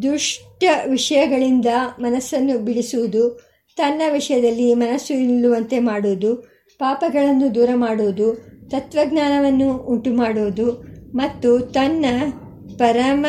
ದುಷ್ಟ 0.02 0.64
ವಿಷಯಗಳಿಂದ 0.90 1.66
ಮನಸ್ಸನ್ನು 2.00 2.58
ಬಿಡಿಸುವುದು, 2.58 3.42
ತನ್ನ 3.78 4.02
ವಿಷಯದಲ್ಲಿ 4.12 4.74
ಮನಸ್ಸು 4.74 5.14
ನಿಲ್ಲುವಂತೆ 5.14 5.80
ಮಾಡುವುದು, 5.80 6.36
ಪಾಪಗಳನ್ನು 6.80 7.56
ದೂರ 7.56 7.70
ಮಾಡುವುದು, 7.76 8.34
ತತ್ವಜ್ಞಾನವನ್ನು 8.70 9.74
ಉಂಟು 9.78 10.14
ಮಾಡುವುದು 10.14 10.72
ಮತ್ತು 11.16 11.60
ತನ್ನ 11.60 12.06
ಪರಮ 12.79 13.27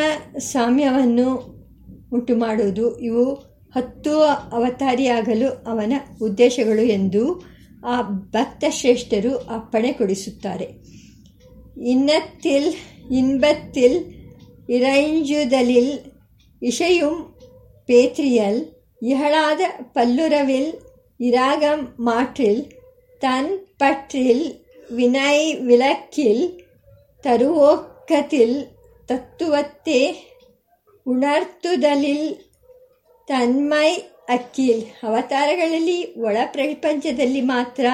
ಸಾಮ್ಯವನ್ನು 0.47 1.29
ಉಂಟು 2.11 2.33
ಮಾಡುವುದು 2.35 2.85
ಇವು 3.01 3.25
ಹತ್ತು 3.75 4.13
ಅವತಾರಿಯಾಗಲು 4.53 5.49
ಅವನ 5.65 5.93
ಉದ್ದೇಶಗಳು 6.21 6.83
ಎಂದು 6.91 7.23
ಆ 7.85 7.95
ಭಕ್ತ 8.33 8.63
ಶ್ರೇಷ್ಠರು 8.71 9.33
ಅಪ್ಪಣೆ 9.49 9.91
ಕೊಡಿಸುತ್ತಾರೆ 9.93 10.67
ಇನ್ನತ್ತಿಲ್ 11.83 12.69
ಇನ್ಬತ್ತಿಲ್ 13.11 13.97
ಇರೈಂಜುದಲಿಲ್ 14.69 15.93
இசையும் 16.61 17.19
பேத்ரியல் 17.89 18.59
இகழாத 19.01 19.61
பல்லுறவில் 19.93 20.71
இராகம் 21.19 21.85
மாற்றில் 21.99 22.61
தன் 23.21 23.51
பற்றில் 23.77 24.45
வினை 24.89 25.37
விளக்கில் 25.61 26.43
தருவோக்கத்தில் 27.23 28.57
ತತ್ವತ್ತೆ 29.08 29.98
ಉಣರ್ತುದಲಿಲ್ 31.06 32.34
ತನ್ಮೈ 33.28 33.94
ಅಖಿಲ್. 34.28 34.82
ಅವತಾರಗಳಲ್ಲಿ 35.04 36.14
ಒಳ 36.20 36.36
ಪ್ರಪಂಚದಲ್ಲಿ 36.44 37.40
ಮಾತ್ರ 37.40 37.86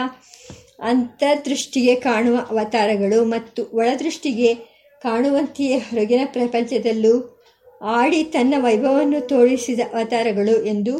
ಅಂತರ್ದೃಷ್ಟಿಗೆ 0.82 1.94
ಕಾಣುವ 1.94 2.36
ಅವತಾರಗಳು 2.50 3.24
ಮತ್ತು 3.24 3.66
ಒಳದೃಷ್ಟಿಗೆ 3.74 4.54
ಕಾಣುವಂತೆಯೇ 5.02 5.78
ಹೊರಗಿನ 5.78 6.20
ಪ್ರಪಂಚದಲ್ಲೂ 6.24 7.40
ಆಡಿ 7.84 8.24
ತನ್ನ 8.24 8.54
ವೈಭವವನ್ನು 8.58 9.20
ತೋರಿಸಿದ 9.20 9.80
ಅವತಾರಗಳು 9.94 10.64
ಎಂದು 10.64 10.94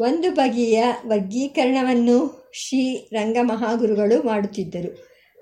ಒಂದು 0.00 0.30
ಬಗೆಯ 0.30 0.84
ವರ್ಗೀಕರಣವನ್ನು 1.06 2.50
ಶ್ರೀ 2.54 3.08
ರಂಗಮಹಾಗುರುಗಳು 3.12 4.26
ಮಾಡುತ್ತಿದ್ದರು. 4.26 4.90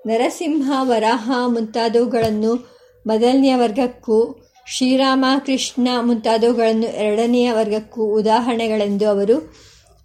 ನರಸಿಂಹ, 0.05 0.71
ವರಾಹ 0.81 1.31
ಮುಂತಾದವುಗಳನ್ನು 1.47 2.78
ಮೊದಲನೆಯ 3.07 3.55
ವರ್ಗಕ್ಕೂ 3.55 4.45
ಶ್ರೀರಾಮ 4.67 5.25
ಕೃಷ್ಣ 5.45 5.87
ಮುಂತಾದವುಗಳನ್ನು 6.01 6.87
ಎರಡನೆಯ 6.87 7.51
ವರ್ಗಕ್ಕೂ 7.51 8.05
ಉದಾಹರಣೆಗಳೆಂದು 8.05 9.09
ಅವರು 9.09 9.53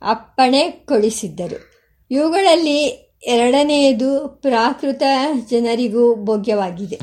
ಅಪ್ಪಣೆ 0.03 0.71
ಕೊಡಿಸಿದ್ದರು 0.71 1.75
ಇವುಗಳಲ್ಲಿ 2.11 3.11
ಎರಡನೆಯದು 3.27 4.39
ಪ್ರಾಕೃತ 4.43 5.03
ಜನರಿಗೂ 5.51 6.15
ಭೋಗ್ಯವಾಗಿದೆ. 6.15 6.99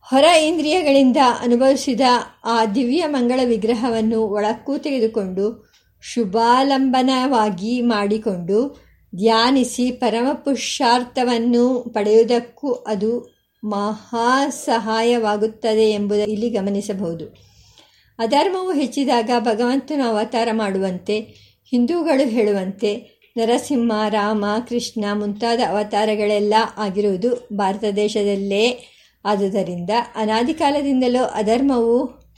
ಹೊರ 0.00 0.24
ಇಂದ್ರಿಯಗಳಿಂದ 0.24 1.16
ಅನುಭವಿಸಿದ 1.40 2.00
ಆ 2.44 2.66
ದಿವ್ಯ 2.66 3.06
ಮಂಗಳ 3.06 3.40
ವಿಗ್ರಹವನ್ನು 3.44 4.20
ಒಳಕ್ಕೂ 4.20 4.78
ತೆಗೆದುಕೊಂಡು 4.78 5.68
ಶುಭಾಲಂಬನವಾಗಿ 6.02 7.80
ಮಾಡಿಕೊಂಡು 7.80 8.88
ಧ್ಯಾನಿಸಿ 9.16 9.90
ಪರಮ 9.90 10.32
ಪುರುಷಾರ್ಥವನ್ನು 10.32 11.80
ಪಡೆಯುವುದಕ್ಕೂ 11.94 12.72
ಅದು 12.72 13.37
ಮಹಾ 13.64 14.48
ಸಹಾಯವಾಗುತ್ತದೆ 14.48 15.90
ಎಂಬುದು 15.90 16.30
ಇಲ್ಲಿ 16.30 16.50
ಗಮನಿಸಬಹುದು. 16.50 17.24
ಅಧರ್ಮವು 18.18 18.72
ಹೆಚ್ಚಿದಾಗ 18.72 19.30
ಭಗವಂತನು 19.38 20.04
ಅವತಾರ 20.04 20.48
ಮಾಡುವಂತೆ, 20.52 21.20
ಹಿಂದೂಗಳು 21.70 22.28
ಹೇಳುವಂತೆ 22.28 23.18
ನರಸಿಂಹ, 23.36 24.08
ರಾಮ, 24.08 24.44
ಕೃಷ್ಣ 24.68 25.04
ಮುಂತಾದ 25.12 25.60
ಅವತಾರಗಳೆಲ್ಲ 25.68 26.54
ಆಗಿರುವುದು 26.76 27.48
ಭಾರತ 27.52 27.84
ದೇಶದಲ್ಲೇ 27.96 28.94
ಆದುದರಿಂದ 29.24 29.90
ಅನಾದಿ 30.16 30.54
ಕಾಲದಿಂದಲೂ 30.54 31.24
ಅಧರ್ಮವು 31.24 32.28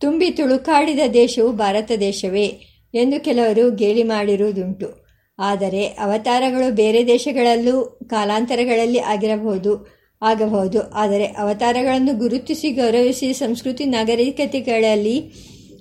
ತುಂಬಿ 0.00 0.30
ತುಳುಕಾಡಿದ 0.30 1.00
ದೇಶವು 1.14 1.52
ಭಾರತ 1.52 1.92
ದೇಶವೇ 2.00 2.46
ಎಂದು 2.94 3.24
ಕೆಲವರು 3.24 3.70
ಗೇಲಿ 3.70 4.02
ಮಾಡಿರುವುದುಂಟು. 4.02 5.06
ಆದರೆ 5.38 5.86
ಅವತಾರಗಳು 5.86 6.74
ಬೇರೆ 6.74 7.06
ದೇಶಗಳಲ್ಲೂ 7.06 8.00
ಕಾಲಾಂತರಗಳಲ್ಲಿ 8.10 8.98
ಆಗಿರಬಹುದು. 8.98 9.99
ಆಗಬಹುದು. 10.22 10.90
ಆದರೆ 10.90 11.24
ಅವತಾರಗಳನ್ನು 11.24 12.18
ಗುರುತಿಸಿ 12.18 12.70
ಗೌರವಿಸಿ 12.70 13.32
ಸಂಸ್ಕೃತಿ 13.32 13.84
ನಾಗರಿಕತೆಗಳಲ್ಲಿ 13.84 15.18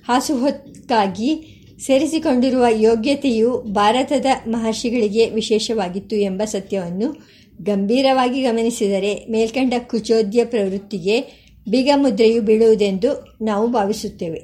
ಹಾಸುಹೊಕ್ಕಾಗಿ 0.08 1.56
ಸೇರಿಸಿಕೊಂಡಿರುವ 1.80 2.66
ಯೋಗ್ಯತೆಯು 2.72 3.62
ಭಾರತದ 3.62 4.26
ಮಹರ್ಷಿಗಳಿಗೆ 4.48 5.30
ವಿಶೇಷವಾಗಿತ್ತು 5.30 6.16
ಎಂಬ 6.16 6.44
ಸತ್ಯವನ್ನು 6.44 7.10
ಗಂಭೀರವಾಗಿ 7.62 8.42
ಗಮನಿಸಿದರೆ 8.42 9.26
ಮೇಲ್ಕಂಡ 9.30 9.74
ಕುಚೋದ್ಯ 9.80 10.46
ಪ್ರವೃತ್ತಿಗೆ 10.46 11.22
ಮುದ್ರೆಯು 11.96 12.42
ಬೀಳುವುದೆಂದು 12.42 13.38
ನಾವು 13.42 13.68
ಭಾವಿಸುತ್ತೇವೆ. 13.68 14.42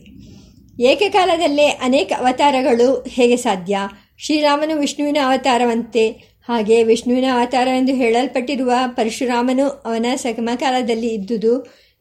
ಏಕಕಾಲದಲ್ಲೇ 0.83 1.67
ಅನೇಕ 1.67 2.11
ಅವತಾರಗಳು 2.19 3.05
ಹೇಗೆ 3.09 3.35
ಸಾಧ್ಯ? 3.35 3.77
ಶ್ರೀರಾಮನು 4.17 4.79
ವಿಷ್ಣುವಿನ 4.79 5.17
ಅವತಾರವಂತೆ 5.25 6.34
ಹಾಗೆ 6.47 6.83
ವಿಷ್ಣುವಿನ 6.83 7.25
ಅವತಾರ 7.33 7.67
ಎಂದು 7.67 7.93
ಹೇಳಲ್ಪಟ್ಟಿರುವ 7.93 8.71
ಪರಶುರಾಮನು 8.87 9.67
ಅವನ 9.67 10.05
ಸಮಕಾಲದಲ್ಲಿ 10.15 11.07
ಇದ್ದುದು 11.07 11.59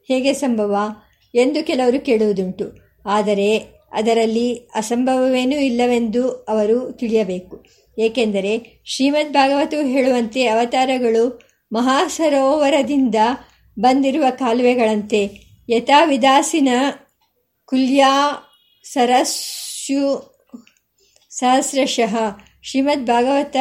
ಹೇಗೆ 0.08 0.32
ಸಂಭವ 0.32 0.76
ಎಂದು 1.34 1.66
ಕೆಲವರು 1.66 2.04
ಕೇಳುವುದುಂಟು. 2.04 2.78
ಆದರೆ 3.06 3.58
ಅದರಲ್ಲಿ 3.92 4.56
ಅಸಂಭವವೇನೂ 4.74 5.56
ಇಲ್ಲವೆಂದು 5.56 6.28
ಅವರು 6.28 6.92
ತಿಳಿಯಬೇಕು. 6.92 7.64
ಏಕೆಂದರೆ 7.98 8.82
ಶ್ರೀಮದ್ 8.84 9.32
ಭಾಗವತವು 9.32 9.86
ಹೇಳುವಂತೆ 9.86 10.46
ಅವತಾರಗಳು 10.46 11.40
ಮಹಾಸರೋವರದಿಂದ 11.72 13.14
ಬಂದಿರುವ 13.80 14.24
ಕಾಲುವೆಗಳಂತೆ. 14.30 15.30
ಯಥಾವಿದಾಸಿನ 15.68 16.68
ಕುಲ್ಯಾ 17.64 18.32
ಸರಸ್ಯು 18.84 20.34
ಸಹಸ್ರಶಃ 21.30 22.16
ಶ್ರೀಮದ್ 22.62 23.06
ಭಾಗವತ 23.06 23.56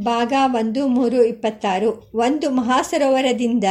ಭಾಗ 0.00 0.32
ಒಂದು, 0.44 0.86
ಮೂರು, 0.86 1.24
ಇಪ್ಪತ್ತಾರು. 1.24 2.10
ಒಂದು 2.14 2.50
ಮಹಾಸರೋವರದಿಂದ 2.50 3.64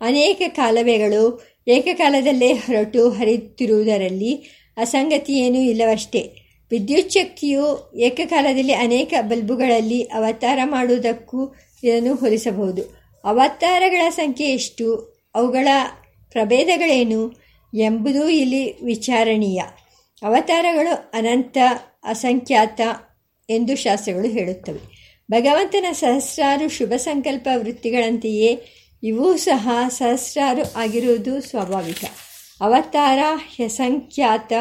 ಅನೇಕ 0.00 0.42
ಕಾಲವೇಗಳು 0.48 1.50
ಏಕಕಾಲದಲ್ಲೇ 1.68 2.52
ಹೊರಟು 2.52 3.10
ಹರಿಯುತ್ತಿರುವುದರಲ್ಲಿ 3.10 4.34
ಅಸಂಗತಿಯೇನೂ 4.76 5.58
ಇಲ್ಲವಷ್ಟೇ. 5.58 6.36
ವಿದ್ಯುಚ್ಛಕ್ತಿಯು 6.70 7.92
ಏಕಕಾಲದಲ್ಲಿ 7.96 8.72
ಅನೇಕ 8.72 9.14
ಬಲ್ಬುಗಳಲ್ಲಿ 9.20 10.02
ಅವತಾರ 10.02 10.58
ಮಾಡುವುದಕ್ಕೂ 10.64 11.54
ಇದನ್ನು 11.84 12.14
ಹೋಲಿಸಬಹುದು. 12.14 12.82
ಅವತಾರಗಳ 13.24 14.08
ಸಂಖ್ಯೆ 14.08 14.48
ಎಷ್ಟು? 14.48 15.16
ಅವುಗಳ 15.34 15.68
ಪ್ರಭೇದಗಳೇನು 16.32 17.32
ಎಂಬುದೂ 17.74 18.28
ಇಲ್ಲಿ 18.28 18.84
ವಿಚಾರಣೀಯ. 18.84 19.62
ಅವತಾರಗಳು 20.22 21.10
ಅನಂತ, 21.14 21.58
ಅಸಂಖ್ಯಾತ 22.04 22.80
ಎಂದು 23.50 23.76
ಶಾಸ್ತ್ರಗಳು 23.76 24.28
ಹೇಳುತ್ತವೆ. 24.28 24.99
ಭಗವಂತನ 25.30 25.86
ಸಹಸ್ರಾರು 25.92 26.68
ಶುಭ 26.68 26.92
ಸಂಕಲ್ಪ 26.96 27.48
ವೃತ್ತಿಗಳಂತೆಯೇ 27.56 28.62
ಇವೂ 29.02 29.36
ಸಹ 29.36 29.68
ಸಹಸ್ರಾರು 29.88 30.72
ಆಗಿರುವುದು 30.72 31.40
ಸ್ವಾಭಾವಿಕ. 31.40 32.04
ಅವತಾರ 32.60 33.18
ಹ್ಯಸಂಖ್ಯಾತ 33.56 34.52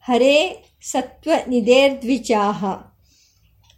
ಹರೇ 0.00 0.64
ಸತ್ವ 0.82 1.30
ನಿಧೇರ್ದ್ವಿಚಾಹ 1.48 2.64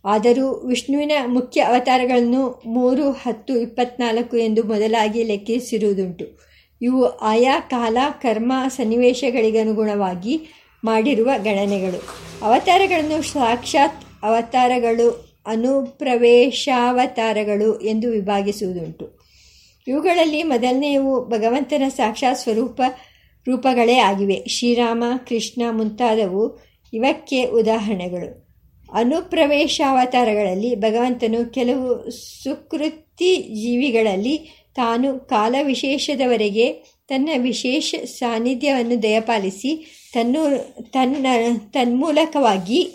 ಆದರೂ 0.05 0.67
ವಿಷ್ಣುವಿನ 0.67 1.13
ಮುಖ್ಯ 1.27 1.61
ಅವತಾರಗಳನ್ನು 1.61 2.63
ಮೂರು, 2.67 3.11
ಹತ್ತು, 3.11 3.59
ಇಪ್ಪತ್ನಾಲ್ಕು 3.59 4.37
ಎಂದು 4.37 4.63
ಮೊದಲಾಗಿ 4.63 5.23
ಲೆಕ್ಕಿಸಿರುವುದುಂಟು. 5.23 6.41
ಇವು 6.83 7.19
ಆಯಾ 7.19 7.61
ಕಾಲ 7.61 7.97
ಕರ್ಮ 8.23 8.53
ಸನ್ನಿವೇಶಗಳಿಗನುಗುಣವಾಗಿ 8.69 10.47
ಮಾಡಿರುವ 10.85 11.31
ಗಣನೆಗಳು. 11.39 12.03
ಅವತಾರಗಳನ್ನು 12.43 13.23
ಸಾಕ್ಷಾತ್ 13.23 14.25
ಅವತಾರಗಳು 14.25 15.28
ಅನುಪ್ರವೇಶಾವತಾರಗಳು 15.49 17.81
ಎಂದು 17.81 18.11
ವಿಭಾಗಿಸುವುದುಂಟು. 18.11 19.19
ಇವುಗಳಲ್ಲಿ 19.89 20.43
ಮೊದಲನೆಯವು 20.43 21.29
ಭಗವಂತನ 21.29 21.83
ಸಾಕ್ಷಾತ್ 21.89 22.39
ಸ್ವರೂಪ 22.39 22.81
ರೂಪಗಳೇ 23.49 23.95
ಆಗಿವೆ. 23.95 24.45
ಶ್ರೀರಾಮ, 24.49 25.05
ಕೃಷ್ಣ 25.29 25.63
ಮುಂತಾದವು 25.71 26.61
ಇವಕ್ಕೆ 26.93 27.45
ಉದಾಹರಣೆಗಳು. 27.45 28.49
ಅನುಪ್ರವೇಶಾವತಾರಗಳಲ್ಲಿ 28.93 30.75
ಭಗವಂತನು 30.75 31.53
ಕೆಲವು 31.53 32.11
ಸುಕೃತಿ 32.45 33.37
ಜೀವಿಗಳಲ್ಲಿ 33.37 34.65
ತಾನು 34.77 35.19
ಕಾಲ 35.19 35.55
ವಿಶೇಷದವರೆಗೆ 35.63 36.85
ತನ್ನ 37.09 37.29
ವಿಶೇಷ 37.39 37.95
ಸಾನ್ನಿಧ್ಯವನ್ನು 38.05 39.03
ದಯಪಾಲಿಸಿ 39.03 39.99
ತನ್ನು 40.15 40.41
ತನ್ನ 40.91 41.27
ತನ್ಮೂಲಕವಾಗಿ 41.73 42.93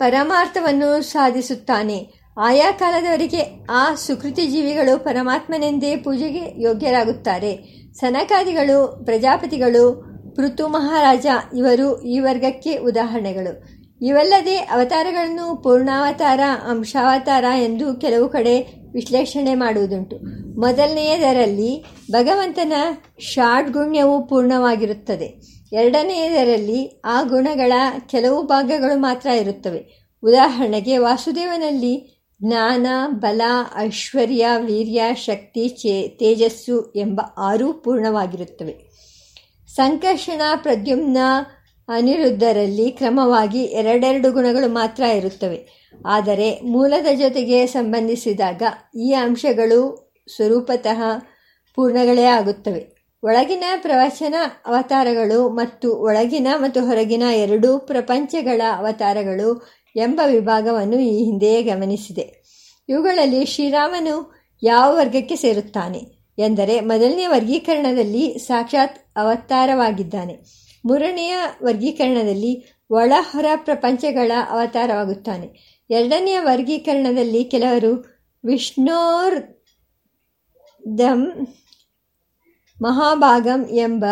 ಪರಮಾರ್ಥವನ್ನು 0.00 1.02
ಸಾಧಿಸುತ್ತಾನೆ. 1.02 2.12
ಆಯಾ 2.38 2.72
ಕಾಲದವರಿಗೆ 2.72 3.66
ಆ 3.70 3.94
ಸುಕೃತಿ 3.94 4.46
ಜೀವಿಗಳು 4.46 5.04
ಪರಮಾತ್ಮನೆಂದೇ 5.04 5.96
ಪೂಜೆಗೆ 5.96 6.62
ಯೋಗ್ಯರಾಗುತ್ತಾರೆ. 6.62 7.56
ಸನಕಾದಿಗಳು, 7.94 9.02
ಪ್ರಜಾಪತಿಗಳು, 9.04 9.82
ಪೃಥು 10.36 10.68
ಮಹಾರಾಜ 10.68 11.26
ಇವರು 11.56 12.02
ಈ 12.02 12.18
ವರ್ಗಕ್ಕೆ 12.18 12.76
ಉದಾಹರಣೆಗಳು. 12.76 13.52
ಇವಲ್ಲದೆ 14.02 14.56
ಅವತಾರಗಳನ್ನು 14.56 15.62
ಪೂರ್ಣಾವತಾರ, 15.62 16.40
ಅಂಶಾವತಾರ 16.68 17.44
ಎಂದು 17.44 17.94
ಕೆಲವು 18.00 18.28
ಕಡೆ 18.28 18.60
ವಿಶ್ಲೇಷಣೆ 18.92 19.54
ಮಾಡುವುದುಂಟು. 19.54 20.16
ಮೊದಲನೆಯದರಲ್ಲಿ 20.60 21.84
ಭಗವಂತನ 22.10 22.72
ಷಾಡ್ಗುಣ್ಯವು 23.20 24.26
ಪೂರ್ಣವಾಗಿರುತ್ತದೆ. 24.26 25.59
ಎರಡನೆಯದರಲ್ಲಿ 25.72 27.00
ಆ 27.04 27.22
ಗುಣಗಳ 27.22 27.72
ಕೆಲವು 28.06 28.42
ಭಾಗಗಳು 28.42 28.98
ಮಾತ್ರ 28.98 29.28
ಇರುತ್ತವೆ. 29.28 30.10
ಉದಾಹರಣೆಗೆ 30.22 30.98
ವಾಸುದೇವನಲ್ಲಿ 30.98 32.16
ಜ್ಞಾನ, 32.42 32.86
ಬಲ, 33.08 33.42
ಐಶ್ವರ್ಯ, 33.76 34.46
ವೀರ್ಯ, 34.60 35.14
ಶಕ್ತಿ, 35.14 35.68
ಚೇ, 35.68 36.08
ತೇಜಸ್ಸು 36.08 36.92
ಎಂಬ 36.96 37.20
ಆರೂ 37.38 37.72
ಪೂರ್ಣವಾಗಿರುತ್ತವೆ. 37.72 38.90
ಸಂಕರ್ಷಣ, 39.68 40.40
ಪ್ರದ್ಯುಮ್ನ, 40.56 41.16
ಅನಿರುದ್ಧರಲ್ಲಿ 41.88 42.90
ಕ್ರಮವಾಗಿ 42.90 43.62
ಎರಡೆರಡು 43.62 44.32
ಗುಣಗಳು 44.32 44.68
ಮಾತ್ರ 44.68 45.02
ಇರುತ್ತವೆ. 45.02 45.90
ಆದರೆ 46.06 46.60
ಮೂಲದ 46.60 47.06
ಜೊತೆಗೆ 47.18 47.66
ಸಂಬಂಧಿಸಿದಾಗ 47.66 48.62
ಈ 48.96 49.12
ಅಂಶಗಳು 49.12 50.12
ಸ್ವರೂಪತಃ 50.36 51.02
ಪೂರ್ಣಗಳೇ 51.74 52.24
ಆಗುತ್ತವೆ. 52.24 52.99
ಒಳಗಿನ 53.22 53.64
ಪ್ರವಚನ 53.76 54.34
ಅವತಾರಗಳು 54.66 55.48
ಮತ್ತು 55.48 56.02
ಒಳಗಿನ 56.02 56.48
ಮತ್ತು 56.56 56.86
ಹೊರಗಿನ 56.86 57.22
ಎರಡೂ 57.34 57.78
ಪ್ರಪಂಚಗಳ 57.78 58.62
ಅವತಾರಗಳು 58.76 59.68
ಎಂಬ 59.96 60.20
ವಿಭಾಗವನ್ನು 60.26 61.00
ಈ 61.00 61.24
ಹಿಂದೆಯೇ 61.24 61.62
ಗಮನಿಸಿದೆ. 61.62 62.42
ಇವುಗಳಲ್ಲಿ 62.88 63.46
ಶ್ರೀರಾಮನು 63.46 64.34
ಯಾವ 64.62 64.96
ವರ್ಗಕ್ಕೆ 64.96 65.36
ಸೇರುತ್ತಾನೆ 65.36 65.98
ಎಂದರೆ 66.38 66.80
ಮೊದಲನೆಯ 66.80 67.28
ವರ್ಗೀಕರಣದಲ್ಲಿ 67.28 68.38
ಸಾಕ್ಷಾತ್ 68.38 69.18
ಅವತಾರವಾಗಿದ್ದಾನೆ. 69.18 70.38
ಮೂರನೆಯ 70.84 71.36
ವರ್ಗೀಕರಣದಲ್ಲಿ 71.62 72.72
ಒಳ 72.90 73.12
ಹೊರ 73.18 73.46
ಪ್ರಪಂಚಗಳ 73.56 74.32
ಅವತಾರವಾಗುತ್ತಾನೆ. 74.50 75.80
ಎರಡನೆಯ 75.90 76.40
ವರ್ಗೀಕರಣದಲ್ಲಿ 76.40 77.44
ಕೆಲವರು 77.44 78.04
ವಿಷ್ಣೋರ್ 78.44 79.64
ದಂ 80.98 81.46
ಮಹಾಭಾಗಂ 82.82 83.66
ಎಂಬ 83.66 84.04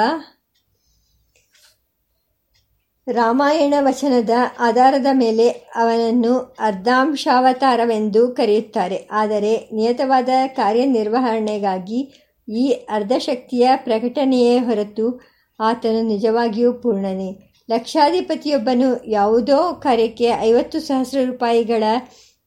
ರಾಮಾಯಣ 3.12 3.74
ವಚನದ 3.80 4.30
ಆಧಾರದ 4.58 5.06
ಮೇಲೆ 5.12 5.48
ಅವನನ್ನು 5.50 6.56
ಅರ್ಧಾಂಶಾವತಾರವೆಂದು 6.60 8.28
ಕರೆಯುತ್ತಾರೆ. 8.28 9.08
ಆದರೆ 9.10 9.70
ನಿಯತವಾದ 9.72 10.28
ಕಾರ್ಯನಿರ್ವಹಣೆಗಾಗಿ 10.46 12.00
ಈ 12.48 12.68
ಅರ್ಧಶಕ್ತಿಯ 12.68 13.70
ಪ್ರಕಟಣೆಯೇ 13.76 14.58
ಹೊರತು 14.58 15.20
ಆತನು 15.60 16.00
ನಿಜವಾಗಿಯೂ 16.02 16.72
ಪೂರ್ಣನೇ. 16.72 17.30
ಲಕ್ಷಾಧಿಪತಿಯೊಬ್ಬನು 17.70 19.06
ಯಾವುದೋ 19.06 19.74
ಕಾರ್ಯಕ್ಕೆ 19.74 20.24
ಐವತ್ತು 20.24 20.80
ಸಹಸ್ರ 20.80 21.18
ರೂಪಾಯಿಗಳ 21.24 21.84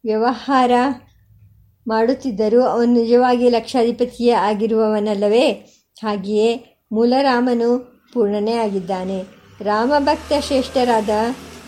ವ್ಯವಹಾರ 0.03 0.71
ಮಾಡುತ್ತಿದ್ದರೂ 1.87 2.61
ಅವನು 2.63 2.93
ನಿಜವಾಗಿ 2.93 3.49
ಲಕ್ಷಾಧಿಪತಿಯೇ 3.49 4.31
ಆಗಿರುವವನಲ್ಲವೇ? 4.31 5.80
ಹಾಗೆಯೇ 5.99 6.77
ಮೂಲರಾಮನು 6.91 8.01
ಪೂರ್ಣನೇ 8.13 8.51
ಆಗಿದ್ದಾನೆ. 8.51 9.23
ರಾಮಭಕ್ತ 9.61 10.33
ಶ್ರೇಷ್ಠರಾದ 10.39 11.09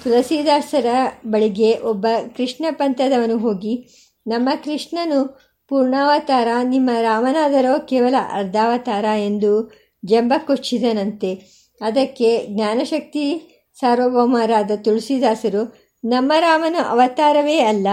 ತುಳಸಿದಾಸರ 0.04 0.86
ಬಳಿಗೆ 1.26 1.78
ಒಬ್ಬ 1.78 2.06
ಕೃಷ್ಣ 2.38 2.66
ಪಂಥದವನು 2.72 3.38
ಹೋಗಿ, 3.38 3.88
ನಮ್ಮ 4.28 4.50
ಕೃಷ್ಣನು 4.64 5.40
ಪೂರ್ಣಾವತಾರ, 5.70 6.48
ನಿಮ್ಮ 6.64 6.90
ರಾಮನಾದರೋ 7.02 7.80
ಕೇವಲ 7.80 8.16
ಅರ್ಧಾವತಾರ 8.32 9.06
ಎಂದು 9.06 9.72
ಜಂಬ 10.06 10.34
ಕೊಚ್ಚಿದನಂತೆ 10.38 11.34
ಅದಕ್ಕೆ 11.82 12.48
ಜ್ಞಾನಶಕ್ತಿ 12.48 13.50
ಸಾರ್ವಭೌಮರಾದ 13.80 14.72
ತುಳಸಿದಾಸರು, 14.76 15.94
ನಮ್ಮ 16.06 16.34
ರಾಮನ 16.40 16.76
ಅವತಾರವೇ 16.90 17.60
ಅಲ್ಲ, 17.60 17.88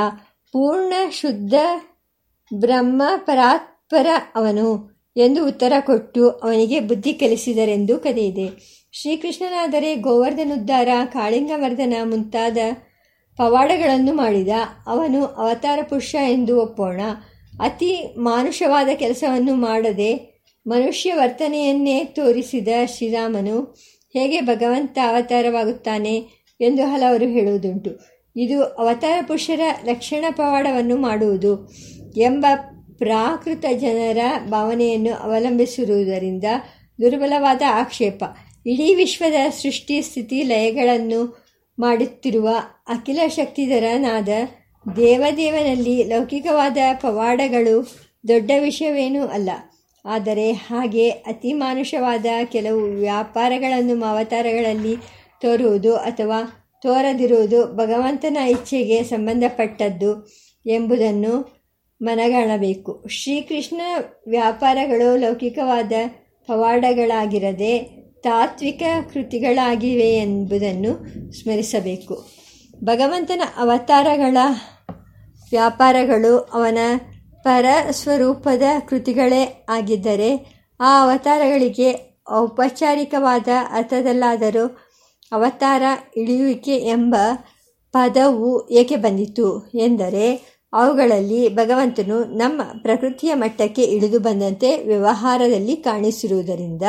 ಪೂರ್ಣ 0.52 0.92
ಶುದ್ಧ 1.10 1.54
ಬ್ರಹ್ಮ 2.54 3.02
ಪರಾತ್ಪರ 3.16 4.06
ಅವನು. 4.34 4.89
ಎಂದು 5.16 5.46
ಉತ್ತರ 5.46 5.73
ಕೊಟ್ಟು 5.81 6.31
ಅವನಿಗೆ 6.31 6.81
ಬುದ್ಧಿ 6.81 7.12
ಕಲಿಸಿದರೆಂದು 7.12 7.99
ಕಥೆಯಿದೆ 7.99 8.81
ಶ್ರೀಕೃಷ್ಣನಾದರೆ 8.92 9.94
ಗೋವರ್ಧನುದ್ಧಾರ 9.96 10.88
ಕಾಳಿಂಗವರ್ಧನ 11.12 11.94
ಮುಂತಾದ 12.03 12.59
ಪವಾಡಗಳನ್ನು 13.37 14.14
ಮಾಡಿದ 14.14 14.49
ಅವನು 14.87 15.25
ಅವತಾರ 15.25 15.79
ಪುರುಷ 15.83 16.14
ಎಂದು 16.29 16.62
ಒಪ್ಪೋಣ. 16.62 17.01
ಅತಿ 17.62 18.14
ಮಾನುಷವಾದ 18.18 18.88
ಕೆಲಸವನ್ನು 18.94 19.55
ಮಾಡದೆ 19.55 20.40
ಮನುಷ್ಯ 20.66 21.14
ವರ್ತನೆಯನ್ನೇ 21.14 22.05
ತೋರಿಸಿದ 22.05 22.68
ಶ್ರೀರಾಮನು 22.87 23.61
ಹೇಗೆ 24.12 24.40
ಭಗವಂತ 24.40 24.99
ಅವತಾರವಾಗುತ್ತಾನೆ 25.09 26.16
ಎಂದು 26.61 26.83
ಹಲವರು 26.85 27.27
ಹೇಳುವುದುಂಟು. 27.27 27.90
ಇದು 28.37 28.64
ಅವತಾರ 28.64 29.25
ಪುರುಷರ 29.27 29.61
ಲಕ್ಷಣ 29.85 30.25
ಪವಾಡವನ್ನು 30.31 30.96
ಮಾಡುವುದು 30.96 31.73
ಎಂಬ 32.16 32.46
ಪ್ರಾಕೃತ 33.00 33.64
ಜನರ 33.78 34.18
ಭಾವನೆಯನ್ನು 34.48 35.14
ಅವಲಂಬಿಸಿರುವುದರಿಂದ 35.14 36.44
ದುರ್ಬಲವಾದ 37.00 37.62
ಆಕ್ಷೇಪ. 37.72 38.22
ಇಡೀ 38.66 38.94
ವಿಶ್ವದ 38.94 39.34
ಸೃಷ್ಟಿ 39.62 40.02
ಸ್ಥಿತಿ 40.02 40.42
ಲಯಗಳನ್ನು 40.42 41.20
ಮಾಡುತ್ತಿರುವ 41.78 42.48
ಅಖಿಲ 42.88 43.20
ಶಕ್ತಿಧರನಾದ 43.28 44.28
ದೇವದೇವನಲ್ಲಿ 44.96 46.04
ಲೌಕಿಕವಾದ 46.04 46.76
ಪವಾಡಗಳು 46.92 47.76
ದೊಡ್ಡ 48.28 48.50
ವಿಷಯವೇನೂ 48.58 49.26
ಅಲ್ಲ. 49.26 49.50
ಆದರೆ 50.04 50.52
ಹಾಗೆ 50.52 51.10
ಅತಿ 51.10 51.52
ಮಾನುಷವಾದ 51.52 52.26
ಕೆಲವು 52.44 52.82
ವ್ಯಾಪಾರಗಳನ್ನು 52.82 54.04
ಅವತಾರಗಳಲ್ಲಿ 54.04 54.94
ತೋರುವುದು 55.42 55.96
ಅಥವಾ 55.96 56.38
ತೋರದಿರುವುದು 56.82 57.76
ಭಗವಂತನ 57.76 58.36
ಇಚ್ಛೆಗೆ 58.50 59.02
ಸಂಬಂಧಪಟ್ಟದ್ದು 59.02 60.12
ಎಂಬುದನ್ನು 60.66 61.60
ಮನಗಾಣಬೇಕು. 62.02 63.04
ಶ್ರೀಕೃಷ್ಣ 63.08 63.80
ವ್ಯಾಪಾರಗಳು 64.28 65.16
ಲೌಕಿಕವಾದ 65.16 65.92
ಪವಾಡಗಳಾಗಿರದೆ 66.46 67.78
ತಾತ್ವಿಕ 68.22 68.82
ಕೃತಿಗಳಾಗಿವೆ 69.12 70.16
ಎಂಬುದನ್ನು 70.16 70.92
ಸ್ಮರಿಸಬೇಕು. 71.32 72.28
ಭಗವಂತನ 72.84 73.40
ಅವತಾರಗಳ 73.56 74.36
ವ್ಯಾಪಾರಗಳು 75.50 76.38
ಅವನ 76.38 76.78
ಪರಸ್ವರೂಪದ 77.42 78.62
ಕೃತಿಗಳೇ 78.88 79.66
ಆಗಿದ್ದರೆ 79.68 80.60
ಆ 80.80 81.04
ಅವತಾರಗಳಿಗೆ 81.04 82.18
ಔಪಚಾರಿಕವಾದ 82.32 83.48
ಅರ್ಥದಲ್ಲಾದರೂ 83.72 84.66
ಅವತಾರ 85.32 85.82
ಇಳಿಯುವಿಕೆ 86.16 86.76
ಎಂಬ 86.76 87.14
ಪದವು 87.92 88.68
ಏಕೆ 88.70 88.96
ಬಂದಿತು 88.96 89.68
ಎಂದರೆ 89.74 90.49
ಅವುಗಳಲ್ಲಿ 90.72 91.48
ಭಗವಂತನು 91.48 92.24
ನಮ್ಮ 92.24 92.62
ಪ್ರಕೃತಿಯ 92.83 93.35
ಮಟ್ಟಕ್ಕೆ 93.35 93.83
ಇಳಿದು 93.83 94.20
ಬಂದಂತೆ 94.20 94.85
ವ್ಯವಹಾರದಲ್ಲಿ 94.85 95.76
ಕಾಣಿಸಿರುವುದರಿಂದ, 95.76 96.83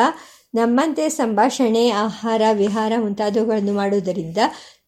ನಮ್ಮಂತೆ 0.55 1.09
ಸಂಭಾಷಣೆ, 1.09 1.89
ಆಹಾರ, 1.89 2.41
ವಿಹಾರ 2.53 2.93
ಮುಂತಾದವುಗಳನ್ನು 2.97 3.73
ಮಾಡುವುದರಿಂದ 3.73 4.37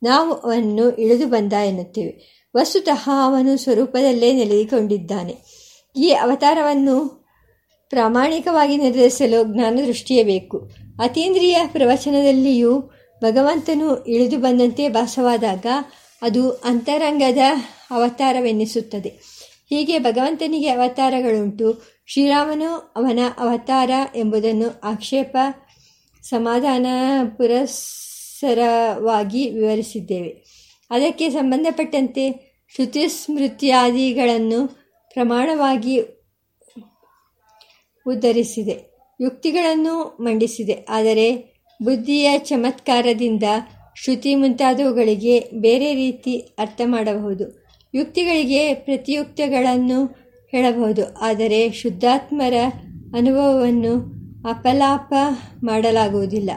ನಾವು 0.04 0.34
ಅವನ್ನು 0.34 0.92
ಇಳಿದು 0.92 1.28
ಬಂದ 1.28 1.54
ಎನ್ನುತ್ತೇವೆ. 1.54 2.44
ವಸ್ತುತಃ 2.58 3.10
ಅವನು 3.26 3.58
ಸ್ವರೂಪದಲ್ಲೇ 3.58 4.34
ನೆಲೆಗೊಂಡಿದ್ದಾನೆ. 4.34 5.38
ಈ 5.96 6.12
ಅವತಾರವನ್ನು 6.12 7.24
ಪ್ರಾಮಾಣಿಕವಾಗಿ 7.90 8.78
ನಿರ್ಧರಿಸಲು 8.78 9.54
ಜ್ಞಾನದೃಷ್ಟಿಯೇ 9.54 10.24
ಬೇಕು. 10.24 10.58
ಅತೀಂದ್ರಿಯ 11.04 11.62
ಪ್ರವಚನದಲ್ಲಿಯೂ 11.72 12.80
ಭಗವಂತನು 13.24 14.04
ಇಳಿದು 14.04 14.38
ಬಂದಂತೆ 14.38 14.90
ಭಾಸವಾದಾಗ 14.90 15.66
ಅದು 16.22 16.52
ಅಂತರಂಗದ 16.52 17.38
ಅವತಾರವೆನ್ನಿಸುತ್ತದೆ. 17.94 19.20
ಹೀಗೆ 19.70 20.00
ಭಗವಂತನಿಗೆ 20.00 20.70
ಅವತಾರಗಳುಂಟು. 20.70 21.82
ಶ್ರೀರಾಮನು 22.06 22.76
ಅವನ 22.76 23.20
ಅವತಾರ 23.38 23.90
ಎಂಬುದನ್ನು 24.16 24.80
ಆಕ್ಷೇಪ, 24.84 25.38
ಸಮಾಧಾನ, 26.24 26.86
ಪುರಸ್ಸರವಾಗಿ 27.38 29.50
ವಿವರಿಸಿದ್ದೇವೆ. 29.50 30.44
ಅದಕ್ಕೆ 30.92 31.30
ಸಂಬಂಧಪಟ್ಟಂತೆ 31.30 32.54
ಶ್ರುತಿಸ್ಮೃತ್ಯಾದಿಗಳನ್ನು 32.76 34.84
ಪ್ರಮಾಣವಾಗಿ 35.14 36.02
ಉದ್ಧರಿಸಿದೆ. 38.08 38.94
ಯುಕ್ತಿಗಳನ್ನು 39.22 40.18
ಮಂಡಿಸಿದೆ. 40.22 40.86
ಆದರೆ 40.90 41.54
ಬುದ್ಧಿಯ 41.84 42.38
ಚಮತ್ಕಾರದಿಂದ 42.38 43.44
ಶ್ರುತಿ 44.04 44.36
ಮುಂತಾದವುಗಳಿಗೆ 44.36 45.50
ಬೇರೆ 45.54 45.96
ರೀತಿ 45.96 46.38
ಅರ್ಥ 46.38 46.82
ಮಾಡಬಹುದು. 46.86 47.63
ಯುಕ್ತಿಗಳಿಗೆ 47.94 48.74
ಪ್ರತಿಯುಕ್ತಗಳನ್ನು 48.74 50.06
ಹೇಳಬಹುದು. 50.52 51.16
ಆದರೆ 51.22 51.72
ಶುದ್ಧಾತ್ಮರ 51.72 52.54
ಅನುಭವವನ್ನು 53.16 54.14
ಅಪಲಾಪ 54.50 55.14
ಮಾಡಲಾಗುವುದಿಲ್ಲ. 55.64 56.52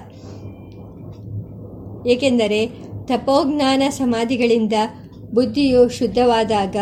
ಏಕೆಂದರೆ 2.08 2.66
ತಪೋಜ್ಞಾನ 3.04 3.82
ಸಮಾಧಿಗಳಿಂದ 3.90 4.72
ಬುದ್ಧಿಯು 5.34 5.88
ಶುದ್ಧವಾದಾಗ 5.88 6.76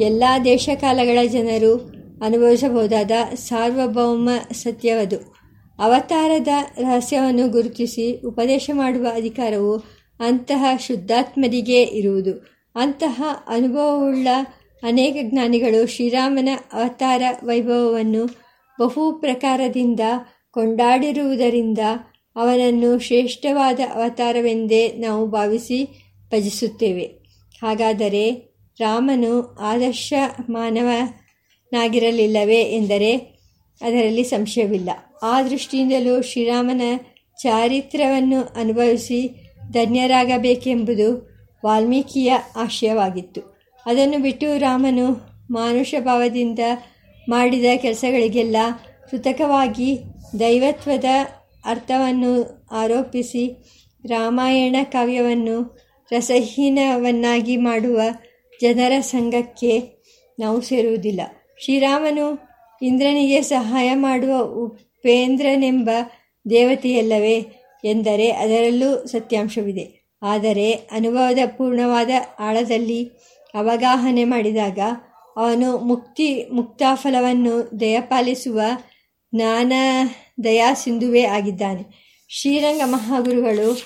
ಎಲ್ಲ 0.00 0.24
ದೇಶಕಾಲಗಳ 0.44 1.26
ಜನರು 1.26 1.76
ಅನುಭವಿಸಬಹುದಾದ 2.24 3.10
ಸಾರ್ವಭೌಮ 3.34 4.28
ಸತ್ಯವದು. 4.52 5.16
ಅವತಾರದ 5.78 6.48
ರಹಸ್ಯವನ್ನು 6.78 7.48
ಗುರುತಿಸಿ 7.48 8.26
ಉಪದೇಶ 8.26 8.70
ಮಾಡುವ 8.74 9.06
ಅಧಿಕಾರವು 9.14 9.76
ಅಂತಹ 10.20 10.64
ಶುದ್ಧಾತ್ಮರಿಗೆ 10.80 11.82
ಇರುವುದು. 11.82 12.61
ಅಂತಹ 12.74 13.22
ಅನುಭವವುಳ್ಳ 13.46 14.28
ಅನೇಕ 14.82 15.16
ಜ್ಞಾನಿಗಳು 15.22 15.86
ಶ್ರೀರಾಮನ 15.86 16.48
ಅವತಾರ 16.72 17.22
ವೈಭವವನ್ನು 17.44 18.42
ಬಹು 18.80 19.20
ಪ್ರಕಾರದಿಂದ 19.20 20.00
ಕೊಂಡಾಡಿರುವುದರಿಂದ 20.50 21.78
ಅವನನ್ನು 22.36 22.98
ಶ್ರೇಷ್ಠವಾದ 22.98 23.80
ಅವತಾರವೆಂದೇ 23.94 24.88
ನಾವು 24.88 25.26
ಭಾವಿಸಿ 25.26 25.88
ಭಜಿಸುತ್ತೇವೆ. 26.30 27.10
ಹಾಗಾದರೆ 27.62 28.52
ರಾಮನು 28.80 29.60
ಆದರ್ಶ 29.60 30.12
ಮಾನವನಾಗಿರಲಿಲ್ಲವೇ 30.48 32.62
ಎಂದರೆ 32.62 33.42
ಅದರಲ್ಲಿ 33.82 34.24
ಸಂಶಯವಿಲ್ಲ. 34.24 34.90
ಆ 35.22 35.42
ದೃಷ್ಟಿಯಿಂದಲೂ 35.42 36.22
ಶ್ರೀರಾಮನ 36.22 36.82
ಚಾರಿತ್ರ್ಯವನ್ನು 37.38 38.42
ಅನುಭವಿಸಿ 38.42 39.30
ಧನ್ಯರಾಗಬೇಕೆಂಬುದು 39.72 41.31
ವಾಲ್ಮೀಕಿಯ 41.64 42.34
ಆಶಯವಾಗಿತ್ತು. 42.56 43.40
ಅದನ್ನು 43.86 44.22
ಬಿಟ್ಟು 44.22 44.58
ರಾಮನು 44.58 45.32
ಮಾನುಷ 45.50 45.94
ಭಾವದಿಂದ 46.00 46.58
ಮಾಡಿದ 47.28 47.64
ಕೆಲಸಗಳಿಗೆಲ್ಲ 47.76 48.56
ಕೃತಕವಾಗಿ 49.10 49.98
ದೈವತ್ವದ 50.40 51.04
ಅರ್ಥವನ್ನು 51.64 52.64
ಆರೋಪಿಸಿ 52.72 53.56
ರಾಮಾಯಣ 54.06 54.76
ಕಾವ್ಯವನ್ನು 54.82 55.78
ರಸಹೀನವನ್ನಾಗಿ 56.12 57.56
ಮಾಡುವ 57.56 58.00
ಜನರ 58.62 58.92
ಸಂಘಕ್ಕೆ 59.00 60.02
ನಾವು 60.38 60.60
ಸೇರುವುದಿಲ್ಲ. 60.60 61.20
ಶ್ರೀರಾಮನು 61.64 62.52
ಇಂದ್ರನಿಗೆ 62.82 63.42
ಸಹಾಯ 63.42 63.94
ಮಾಡುವ 63.94 64.64
ಉಪೇಂದ್ರನೆಂಬ 64.64 65.90
ದೇವತೆಯಲ್ಲವೇ 66.50 67.44
ಎಂದರೆ 67.84 68.30
ಅದರಲ್ಲೂ 68.30 69.06
ಸತ್ಯಾಂಶವಿದೆ. 69.06 70.01
ಆದರೆ 70.22 70.72
ಅನುಭವದ 70.72 71.38
ಪೂರ್ಣವಾದ 71.46 72.10
ಆಳದಲ್ಲಿ 72.40 73.10
ಅವಗಾಹನೆ 73.54 74.24
ಮಾಡಿದಾಗ 74.24 74.78
ಅವನು 75.36 75.78
ಮುಕ್ತಿ 75.78 76.48
ಮುಕ್ತಾಫಲವನ್ನು 76.52 77.80
ದಯಪಾಲಿಸುವ 77.80 78.60
ಜ್ಞಾನ 79.34 79.72
ದಯಾ 80.44 80.74
ಸಿಂಧುವೇ 80.74 81.22
ಆಗಿದ್ದಾನೆ. 81.22 81.84
ಶ್ರೀರಂಗ 82.28 82.80
ಮಹಾಗುರುಗಳು 82.84 83.76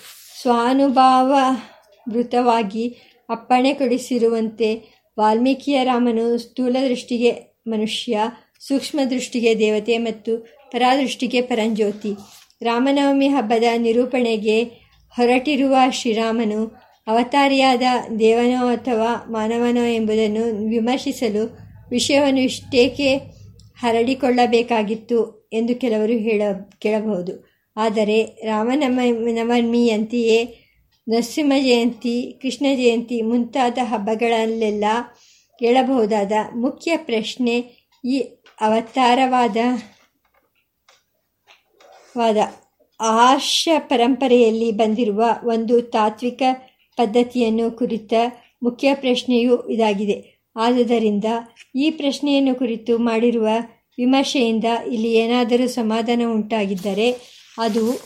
ಸ್ವಾನುಭಾವಭೃತವಾಗಿ 0.43 2.97
ಅಪ್ಪಣೆ 3.29 3.75
ಕೊಡಿಸಿರುವಂತೆ 3.75 4.97
ವಾಲ್ಮೀಕಿಯ 5.19 5.85
ರಾಮನು 5.85 6.39
ಸ್ಥೂಲ 6.39 6.77
ದೃಷ್ಟಿಗೆ 6.89 7.57
ಮನುಷ್ಯ 7.67 8.19
ಸೂಕ್ಷ್ಮ 8.69 9.01
ದೃಷ್ಟಿಗೆ 9.11 9.59
ದೇವತೆ 9.59 9.99
ಮತ್ತು 9.99 10.57
ಪರಾದೃಷ್ಟಿಗೆ 10.73 11.41
ಪರಂಜ್ಯೋತಿ. 11.41 12.17
ರಾಮನವಮಿ 12.63 13.29
ಹಬ್ಬದ 13.29 13.65
ನಿರೂಪಣೆಗೆ 13.77 14.86
ಹೊರಟಿರುವ 15.17 15.77
ಶ್ರೀರಾಮನು, 15.91 16.87
ಅವತಾರಿಯಾದ 17.07 17.83
ದೇವನೋ 18.19 18.67
ಅಥವಾ 18.67 19.27
ಮಾನವನೋ 19.31 19.85
ಎಂಬುದನ್ನು 19.85 20.69
ವಿಮರ್ಶಿಸಲು 20.69 21.59
ವಿಷಯವನ್ನು 21.91 22.41
ಇಷ್ಟೇಕೆ 22.41 23.17
ಹರಡಿಕೊಳ್ಳಬೇಕಾಗಿತ್ತು 23.81 25.51
ಎಂದು 25.53 25.75
ಕೆಲವರು 25.81 26.13
ಹೇಳ, 26.13 26.43
ಕೇಳಬಹುದು. 26.79 27.49
ಆದರೆ 27.77 28.25
ರಾಮನವ 28.25 29.01
ನವಮಿಯಂತೆಯೇ 29.33 30.59
ನರಸಿಂಹ 31.09 31.53
ಜಯಂತಿ, 31.59 32.39
ಕೃಷ್ಣ 32.43 32.67
ಜಯಂತಿ 32.77 33.23
ಮುಂತಾದ 33.23 33.79
ಹಬ್ಬಗಳಲ್ಲೆಲ್ಲ 33.83 34.85
ಕೇಳಬಹುದಾದ 35.59 36.33
ಮುಖ್ಯ 36.55 36.97
ಪ್ರಶ್ನೆ 36.97 37.65
ಈ 38.05 38.19
ಅವತಾರವಾದ, 38.61 39.57
ವಾದ. 42.19 42.66
ಆರ್ಷ 43.01 43.69
ಪರಂಪರೆಯಲ್ಲಿ 43.79 44.71
ಬಂದಿರುವ 44.71 45.25
ಒಂದು 45.45 45.81
ತಾತ್ವಿಕ 45.81 46.43
ಪದ್ಧತಿಯನ್ನು 46.97 47.71
ಕುರಿತ 47.71 48.13
ಮುಖ್ಯ 48.63 48.95
ಪ್ರಶ್ನೆಯೂ 48.95 49.69
ಇದಾಗಿದೆ. 49.69 50.47
ಆದುದರಿಂದ 50.57 51.25
ಈ 51.75 51.91
ಪ್ರಶ್ನೆಯನ್ನು 51.91 52.55
ಕುರಿತು 52.55 52.99
ಮಾಡಿರುವ 52.99 53.49
ವಿಮರ್ಶೆಯಿಂದ 53.99 54.65
ಇಲ್ಲಿ 54.93 55.13
ಏನಾದರೂ 55.13 55.69
ಸಮಾಧಾನ 55.69 56.23
ಉಂಟಾಗಿದ್ದರೆ 56.33 57.17
ಅದು 57.59 58.01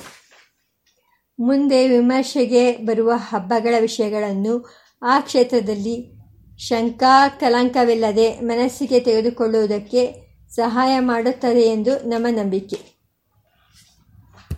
ಮುಂದೆ 1.38 1.88
ವಿಮರ್ಶೆಗೆ 1.88 2.76
ಬರುವ 2.76 3.12
ಹಬ್ಬಗಳ 3.16 3.74
ವಿಷಯಗಳನ್ನು 3.80 4.68
ಆ 5.02 5.20
ಕ್ಷೇತ್ರದಲ್ಲಿ 5.20 6.20
ಶಂಕಾ 6.58 7.28
ಕಲಂಕವಿಲ್ಲದೆ 7.28 8.40
ಮನಸ್ಸಿಗೆ 8.40 9.00
ತೆಗೆದುಕೊಳ್ಳುವುದಕ್ಕೆ 9.00 10.02
ಸಹಾಯ 10.50 10.98
ಮಾಡುತ್ತದೆ 10.98 11.60
ಎಂದು 11.60 12.08
ನಮ್ಮ 12.08 12.26
ನಂಬಿಕೆ. 12.30 12.99